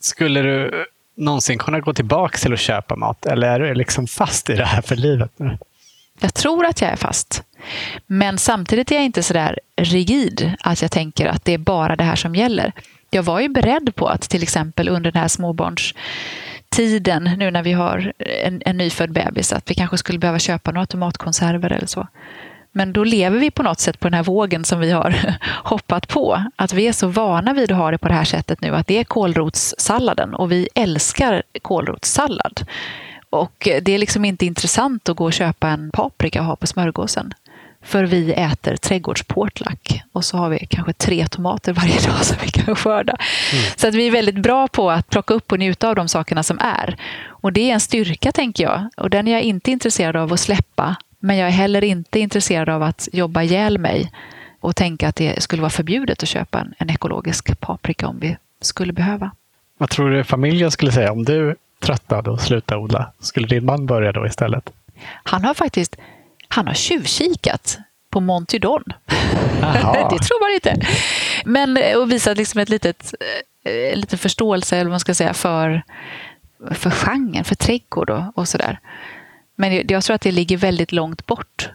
[0.00, 0.84] Skulle du
[1.16, 3.26] någonsin kunna gå tillbaka till att köpa mat?
[3.26, 5.58] Eller är du liksom fast i det här för livet nu?
[6.20, 7.42] Jag tror att jag är fast.
[8.06, 11.96] Men samtidigt är jag inte så där rigid att jag tänker att det är bara
[11.96, 12.72] det här som gäller.
[13.10, 17.72] Jag var ju beredd på att till exempel under den här småbarnstiden, nu när vi
[17.72, 22.08] har en, en nyfödd bebis, att vi kanske skulle behöva köpa några tomatkonserver eller så.
[22.78, 25.14] Men då lever vi på något sätt på den här vågen som vi har
[25.64, 26.44] hoppat på.
[26.56, 28.86] Att vi är så vana vid att ha det på det här sättet nu, att
[28.86, 32.66] det är kålrotssalladen och vi älskar kålrotssallad.
[33.30, 36.66] Och det är liksom inte intressant att gå och köpa en paprika och ha på
[36.66, 37.34] smörgåsen.
[37.82, 42.48] För vi äter trädgårdsportlack och så har vi kanske tre tomater varje dag som vi
[42.48, 43.16] kan skörda.
[43.52, 43.64] Mm.
[43.76, 46.42] Så att vi är väldigt bra på att plocka upp och njuta av de sakerna
[46.42, 46.96] som är.
[47.26, 48.88] Och det är en styrka tänker jag.
[48.96, 50.96] Och den är jag inte intresserad av att släppa.
[51.18, 54.12] Men jag är heller inte intresserad av att jobba ihjäl mig
[54.60, 58.36] och tänka att det skulle vara förbjudet att köpa en, en ekologisk paprika om vi
[58.60, 59.30] skulle behöva.
[59.78, 63.12] Vad tror du familjen skulle säga om du tröttnade och slutade odla?
[63.20, 64.70] Skulle din man börja då istället?
[65.22, 65.96] Han har faktiskt
[66.48, 67.78] han har tjuvkikat
[68.10, 68.84] på Monty Don.
[70.10, 70.86] det tror man inte.
[71.44, 73.14] Men eh, och visat liksom ett litet,
[73.64, 75.82] eh, lite förståelse eller vad man ska säga, för,
[76.70, 78.78] för genren, för trädgård och, och sådär.
[79.58, 81.70] Men jag tror att det ligger väldigt långt bort.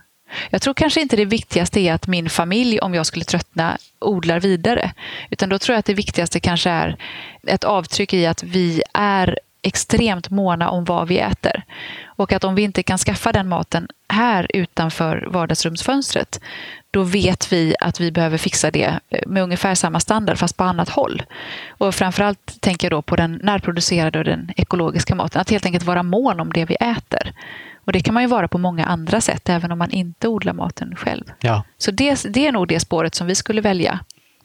[0.50, 4.40] Jag tror kanske inte det viktigaste är att min familj, om jag skulle tröttna, odlar
[4.40, 4.92] vidare.
[5.30, 6.98] Utan då tror jag att det viktigaste kanske är
[7.48, 11.64] ett avtryck i att vi är extremt måna om vad vi äter.
[12.06, 16.40] Och att om vi inte kan skaffa den maten här utanför vardagsrumsfönstret,
[16.94, 20.90] då vet vi att vi behöver fixa det med ungefär samma standard fast på annat
[20.90, 21.24] håll.
[21.70, 25.42] Och framförallt tänker jag då på den närproducerade och den ekologiska maten.
[25.42, 27.34] Att helt enkelt vara mån om det vi äter.
[27.86, 30.54] Och det kan man ju vara på många andra sätt, även om man inte odlar
[30.54, 31.24] maten själv.
[31.40, 31.64] Ja.
[31.78, 34.00] Så det, det är nog det spåret som vi skulle välja.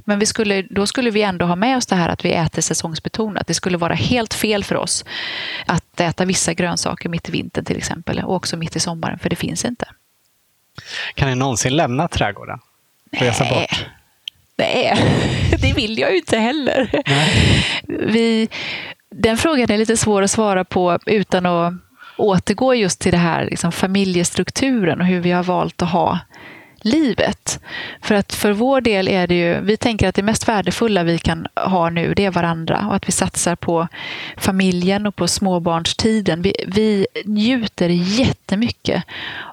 [0.05, 2.63] Men vi skulle, då skulle vi ändå ha med oss det här att vi äter
[2.63, 3.47] säsongsbetonat.
[3.47, 5.05] Det skulle vara helt fel för oss
[5.67, 9.31] att äta vissa grönsaker mitt i vintern till exempel och också mitt i sommaren, för
[9.31, 9.87] det finns inte.
[11.15, 12.59] Kan ni någonsin lämna trädgården?
[13.13, 13.53] Resa Nej.
[13.53, 13.87] bort?
[14.59, 14.95] Nej,
[15.59, 17.03] det vill jag ju inte heller.
[17.87, 18.49] Vi,
[19.11, 21.75] den frågan är lite svår att svara på utan att
[22.17, 26.19] återgå just till det här liksom familjestrukturen och hur vi har valt att ha
[26.81, 27.61] livet.
[28.03, 31.19] För att för vår del är det ju, vi tänker att det mest värdefulla vi
[31.19, 33.89] kan ha nu, det är varandra och att vi satsar på
[34.37, 36.43] familjen och på småbarnstiden.
[36.43, 39.05] Vi, vi njuter jättemycket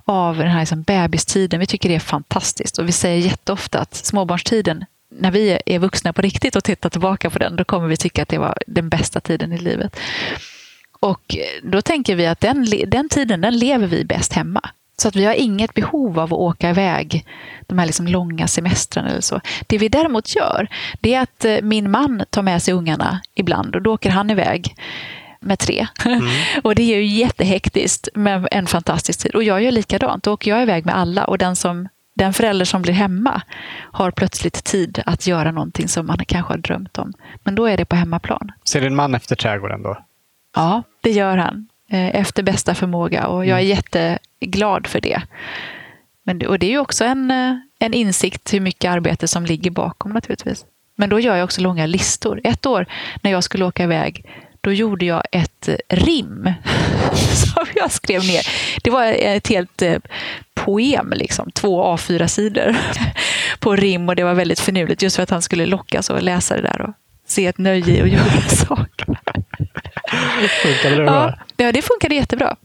[0.05, 1.59] av den här liksom bebistiden.
[1.59, 6.13] Vi tycker det är fantastiskt och vi säger jätteofta att småbarnstiden när vi är vuxna
[6.13, 8.89] på riktigt och tittar tillbaka på den, då kommer vi tycka att det var den
[8.89, 9.99] bästa tiden i livet.
[10.99, 14.69] Och då tänker vi att den, den tiden, den lever vi bäst hemma.
[14.97, 17.25] Så att vi har inget behov av att åka iväg
[17.67, 19.41] de här liksom långa semestrarna eller så.
[19.67, 20.67] Det vi däremot gör,
[21.01, 24.29] det är att eh, min man tar med sig ungarna ibland och då åker han
[24.29, 24.75] iväg
[25.39, 25.87] med tre.
[26.05, 26.25] Mm.
[26.63, 29.35] och det är ju jättehektiskt med en fantastisk tid.
[29.35, 30.23] Och jag gör likadant.
[30.23, 33.41] Då åker jag iväg med alla och den, som, den förälder som blir hemma
[33.91, 37.13] har plötsligt tid att göra någonting som man kanske har drömt om.
[37.43, 38.51] Men då är det på hemmaplan.
[38.63, 39.97] Ser din man efter trädgården då?
[40.55, 41.67] Ja, det gör han.
[41.89, 43.77] Eh, efter bästa förmåga och jag är mm.
[43.77, 45.21] jätteglad för det.
[46.23, 49.71] Men, och det är ju också en, eh, en insikt hur mycket arbete som ligger
[49.71, 50.65] bakom naturligtvis.
[50.95, 52.41] Men då gör jag också långa listor.
[52.43, 52.85] Ett år
[53.21, 54.25] när jag skulle åka iväg,
[54.61, 56.49] då gjorde jag ett rim
[57.33, 58.47] som jag skrev ner.
[58.83, 59.97] Det var ett helt eh,
[60.53, 62.75] poem, liksom, två A4-sidor
[63.59, 66.55] på rim och det var väldigt finurligt just för att han skulle lockas att läsa
[66.55, 66.93] det där och
[67.27, 69.19] se ett nöje i att göra saker.
[70.63, 71.33] Funkade det bra?
[71.57, 72.55] Ja, det funkade jättebra.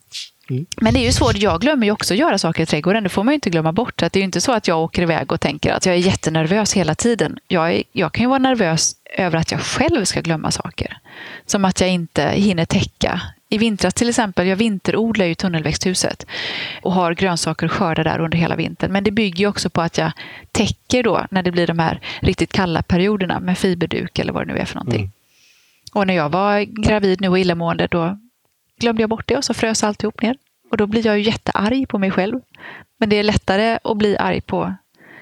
[0.50, 0.66] Mm.
[0.80, 1.36] Men det är ju svårt.
[1.36, 3.02] Jag glömmer ju också att göra saker i trädgården.
[3.02, 4.02] Det får man ju inte glömma bort.
[4.02, 5.98] Att det är ju inte så att jag åker iväg och tänker att jag är
[5.98, 7.38] jättenervös hela tiden.
[7.48, 10.98] Jag, är, jag kan ju vara nervös över att jag själv ska glömma saker.
[11.46, 13.20] Som att jag inte hinner täcka.
[13.48, 16.26] I vintras till exempel, jag vinterodlar ju tunnelväxthuset
[16.82, 18.92] och har grönsaker och skördar där under hela vintern.
[18.92, 20.12] Men det bygger ju också på att jag
[20.52, 24.52] täcker då när det blir de här riktigt kalla perioderna med fiberduk eller vad det
[24.52, 25.00] nu är för någonting.
[25.00, 25.12] Mm.
[25.92, 28.18] Och när jag var gravid nu och illamående då
[28.80, 30.36] glömde jag bort det och så frös alltihop ner.
[30.70, 32.40] Och då blir jag ju jättearg på mig själv.
[32.98, 34.74] Men det är lättare att bli arg på,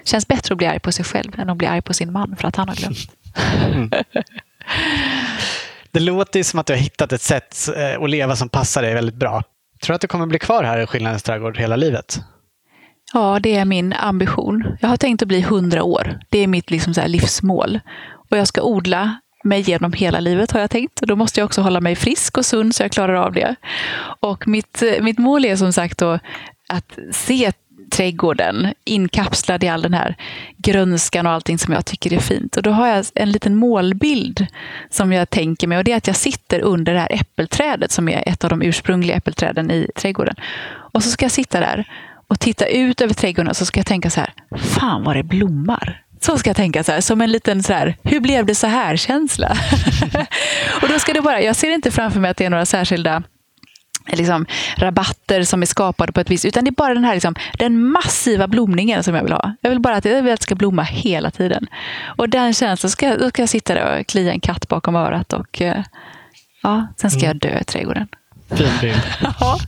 [0.05, 2.37] känns bättre att bli arg på sig själv än att bli arg på sin man
[2.37, 2.99] för att han har glömt.
[3.73, 3.91] Mm.
[5.91, 8.95] Det låter som att du har hittat ett sätt eh, att leva som passar dig
[8.95, 9.43] väldigt bra.
[9.83, 12.21] Tror du att du kommer bli kvar här i Skillnadens trädgård hela livet?
[13.13, 14.77] Ja, det är min ambition.
[14.81, 16.21] Jag har tänkt att bli 100 år.
[16.29, 17.81] Det är mitt liksom livsmål.
[18.31, 21.01] Och jag ska odla mig genom hela livet har jag tänkt.
[21.01, 23.55] Då måste jag också hålla mig frisk och sund så jag klarar av det.
[24.21, 26.19] Och mitt, eh, mitt mål är som sagt då
[26.69, 27.53] att se
[27.91, 30.17] trädgården inkapslad i all den här
[30.57, 32.57] grönskan och allting som jag tycker är fint.
[32.57, 34.47] Och då har jag en liten målbild
[34.91, 38.09] som jag tänker mig och det är att jag sitter under det här äppelträdet som
[38.09, 40.35] är ett av de ursprungliga äppelträden i trädgården.
[40.69, 41.85] Och så ska jag sitta där
[42.27, 45.23] och titta ut över trädgården och så ska jag tänka så här, fan vad det
[45.23, 46.03] blommar.
[46.21, 48.67] Så ska jag tänka, så här, som en liten så här, hur blev det så
[48.67, 49.57] här-känsla.
[50.83, 53.23] och då ska det bara, jag ser inte framför mig att det är några särskilda
[54.13, 54.47] liksom,
[54.77, 57.83] rabatter som är skapade på ett vis, utan det är bara den här liksom, den
[57.83, 59.55] massiva blomningen som jag vill ha.
[59.61, 61.67] Jag vill bara att det ska blomma hela tiden.
[62.17, 65.33] Och den känslan, ska, då ska jag sitta där och klia en katt bakom örat
[65.33, 65.83] och eh,
[66.63, 67.29] ja, sen ska mm.
[67.29, 68.09] jag dö i trädgården.
[68.51, 69.03] Fin bild.
[69.41, 69.59] ja.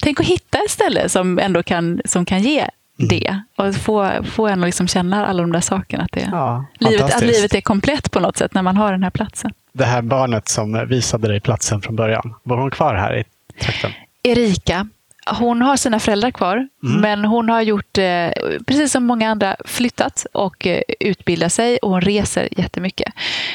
[0.00, 2.70] Tänk att hitta ett ställe som ändå kan, som kan ge mm.
[2.98, 3.42] Det.
[3.56, 6.04] Och få, få en att liksom känna alla de där sakerna.
[6.04, 9.02] Att, det, ja, livet, att livet är komplett på något sätt när man har den
[9.02, 9.52] här platsen.
[9.72, 13.24] Det här barnet som visade dig platsen från början, var hon kvar här i
[13.62, 13.90] trakten?
[14.22, 14.88] Erika,
[15.34, 17.00] hon har sina föräldrar kvar, mm.
[17.00, 18.30] men hon har gjort, eh,
[18.66, 23.12] precis som många andra, flyttat och eh, utbildat sig och hon reser jättemycket.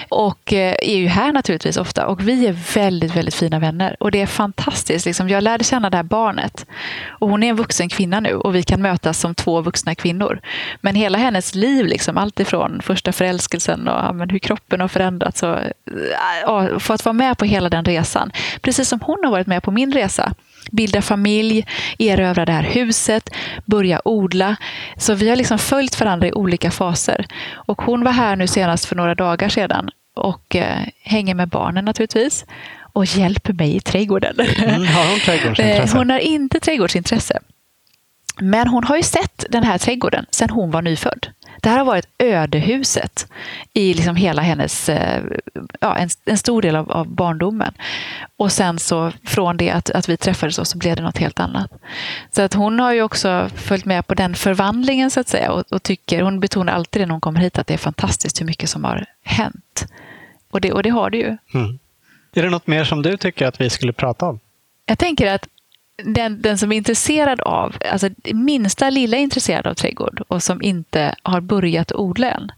[0.10, 3.96] Och eh, är ju här naturligtvis ofta och vi är väldigt, väldigt fina vänner.
[4.00, 5.06] Och det är fantastiskt.
[5.06, 6.66] Liksom, jag lärde känna det här barnet.
[7.08, 10.40] Och hon är en vuxen kvinna nu och vi kan mötas som två vuxna kvinnor.
[10.82, 15.44] Men hela hennes liv, liksom, allt ifrån första förälskelsen och ja, hur kroppen har förändrats.
[15.44, 15.58] Och,
[16.46, 18.32] ja, för att vara med på hela den resan.
[18.62, 20.34] Precis som hon har varit med på min resa
[20.72, 21.66] bilda familj,
[22.00, 23.30] erövra det här huset,
[23.66, 24.56] börja odla.
[24.98, 27.26] Så vi har liksom följt varandra i olika faser.
[27.54, 31.86] Och hon var här nu senast för några dagar sedan och eh, hänger med barnen
[31.86, 32.46] naturligtvis
[32.94, 34.40] och hjälper mig i trädgården.
[34.40, 35.94] Mm, har hon trädgårdsintresse?
[35.94, 37.40] Eh, hon har inte trädgårdsintresse.
[38.42, 41.28] Men hon har ju sett den här trädgården sedan hon var nyfödd.
[41.64, 43.28] Det här har varit ödehuset
[43.74, 45.24] i liksom hela hennes, eh,
[45.80, 47.74] ja, en, en stor del av, av, barndomen.
[48.38, 51.72] Och sen så från det att, att vi träffades så blev det något helt annat.
[52.32, 55.64] Så att hon har ju också följt med på den förvandlingen så att säga och,
[55.72, 58.46] och tycker, hon betonar alltid det när hon kommer hit att det är fantastiskt hur
[58.46, 59.86] mycket som har hänt.
[60.52, 61.38] Och det, och det har det ju.
[61.54, 61.80] Mm.
[62.34, 64.40] Är det något mer som du tycker att vi skulle prata om?
[64.86, 65.48] Jag tänker att
[65.98, 71.16] den, den som är intresserad av, alltså minsta lilla intresserad av trädgård och som inte
[71.24, 72.52] har börjat odla än,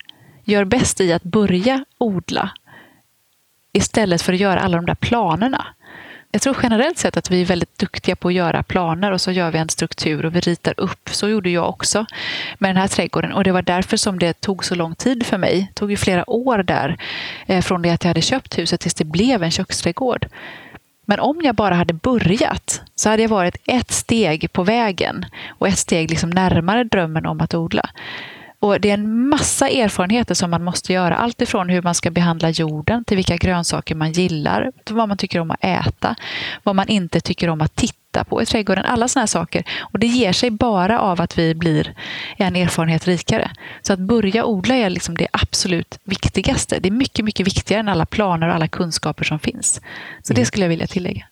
[0.43, 2.51] gör bäst i att börja odla
[3.73, 5.65] istället för att göra alla de där planerna.
[6.31, 9.31] Jag tror generellt sett att vi är väldigt duktiga på att göra planer och så
[9.31, 11.09] gör vi en struktur och vi ritar upp.
[11.11, 12.05] Så gjorde jag också
[12.57, 15.37] med den här trädgården och det var därför som det tog så lång tid för
[15.37, 15.61] mig.
[15.69, 16.97] Det tog ju flera år där
[17.45, 20.27] eh, från det att jag hade köpt huset tills det blev en köksträdgård.
[21.05, 25.67] Men om jag bara hade börjat så hade jag varit ett steg på vägen och
[25.67, 27.89] ett steg liksom närmare drömmen om att odla.
[28.59, 31.15] Och Det är en massa erfarenheter som man måste göra.
[31.15, 35.39] Allt ifrån hur man ska behandla jorden till vilka grönsaker man gillar, vad man tycker
[35.39, 36.15] om att äta,
[36.63, 38.85] vad man inte tycker om att titta på i trädgården.
[38.85, 39.63] Alla sådana här saker.
[39.79, 41.93] Och Det ger sig bara av att vi blir
[42.37, 43.51] en erfarenhet rikare.
[43.81, 46.79] Så att börja odla är liksom det absolut viktigaste.
[46.79, 49.81] Det är mycket, mycket viktigare än alla planer och alla kunskaper som finns.
[50.23, 50.45] Så det mm.
[50.45, 51.25] skulle jag vilja tillägga.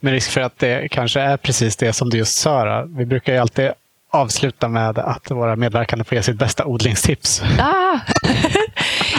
[0.00, 2.82] Med risk för att det kanske är precis det som du just sa.
[2.82, 3.70] Vi brukar ju alltid
[4.10, 7.42] avsluta med att våra medverkande får ge sitt bästa odlingstips.
[7.58, 8.00] Ah.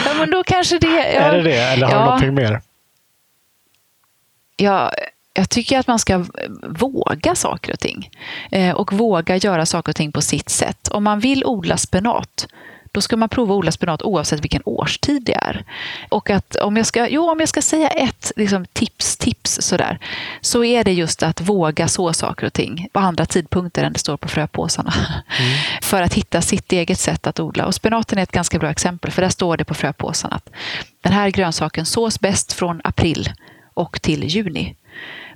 [0.04, 0.86] ja, men då kanske det...
[0.86, 1.20] Ja.
[1.20, 1.98] Är det det, eller har ja.
[1.98, 2.60] du någonting mer?
[4.56, 4.92] Ja,
[5.34, 6.24] jag tycker att man ska
[6.62, 8.10] våga saker och ting.
[8.50, 10.88] Eh, och våga göra saker och ting på sitt sätt.
[10.88, 12.46] Om man vill odla spenat,
[12.92, 15.64] då ska man prova att odla spenat oavsett vilken årstid det är.
[16.08, 19.98] Och att om jag ska, jo, om jag ska säga ett liksom, tips, tips sådär,
[20.40, 23.98] så är det just att våga så saker och ting på andra tidpunkter än det
[23.98, 24.92] står på fröpåsarna.
[25.38, 25.52] Mm.
[25.82, 27.66] För att hitta sitt eget sätt att odla.
[27.66, 30.50] Och spenaten är ett ganska bra exempel, för där står det på fröpåsarna att
[31.02, 33.30] den här grönsaken sås bäst från april
[33.74, 34.74] och till juni.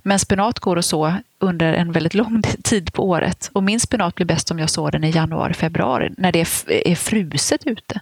[0.02, 3.50] Men spenat går att så under en väldigt lång tid på året.
[3.52, 6.94] Och min spenat blir bäst om jag sår den i januari, februari, när det är
[6.94, 8.00] fruset ute.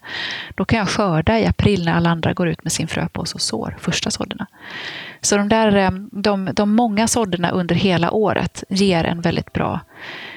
[0.55, 3.41] Då kan jag skörda i april när alla andra går ut med sin fröpåse och
[3.41, 4.47] sår första sådderna.
[5.21, 9.81] Så de, där, eh, de, de många sådderna under hela året ger en väldigt bra,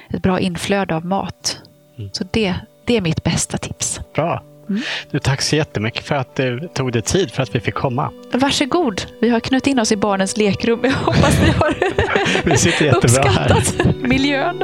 [0.09, 1.61] ett bra inflöde av mat.
[1.97, 2.09] Mm.
[2.13, 3.99] Så det, det är mitt bästa tips.
[4.15, 4.43] Bra.
[4.69, 4.81] Mm.
[5.11, 8.11] Du, tack så jättemycket för att du tog dig tid för att vi fick komma.
[8.31, 9.01] Varsågod.
[9.21, 10.79] Vi har knutit in oss i barnens lekrum.
[10.83, 11.75] Jag hoppas ni har
[12.49, 13.93] vi sitter jättebra uppskattat här.
[14.07, 14.63] miljön.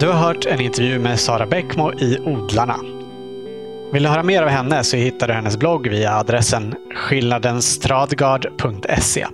[0.00, 2.76] Du har hört en intervju med Sara Bäckmo i Odlarna.
[3.92, 9.26] Vill du höra mer av henne så hittar du hennes blogg via adressen skillnadenstradgard.se.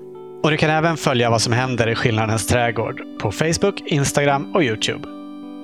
[0.42, 4.62] Och du kan även följa vad som händer i Skillnadens trädgård på Facebook, Instagram och
[4.62, 5.08] Youtube.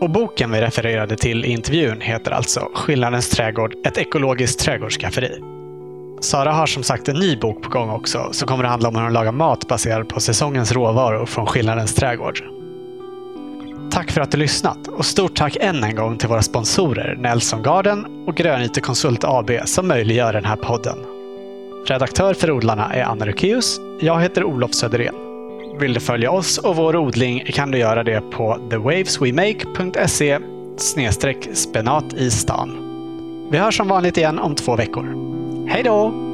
[0.00, 5.40] Och boken vi refererade till i intervjun heter alltså Skillnadens trädgård, ett ekologiskt trädgårdsskafferi.
[6.20, 8.96] Sara har som sagt en ny bok på gång också som kommer att handla om
[8.96, 12.40] hur hon lagar mat baserad på säsongens råvaror från Skillnadens trädgård.
[13.90, 17.62] Tack för att du lyssnat och stort tack än en gång till våra sponsorer Nelson
[17.62, 21.17] Garden och Grönyte Konsult AB som möjliggör den här podden.
[21.86, 23.80] Redaktör för odlarna är Anna Rukeus.
[24.00, 25.14] Jag heter Olof Söderén.
[25.80, 30.38] Vill du följa oss och vår odling kan du göra det på thewaveswemake.se
[31.54, 32.84] spenat i stan.
[33.50, 35.06] Vi hörs som vanligt igen om två veckor.
[35.68, 36.27] Hej då!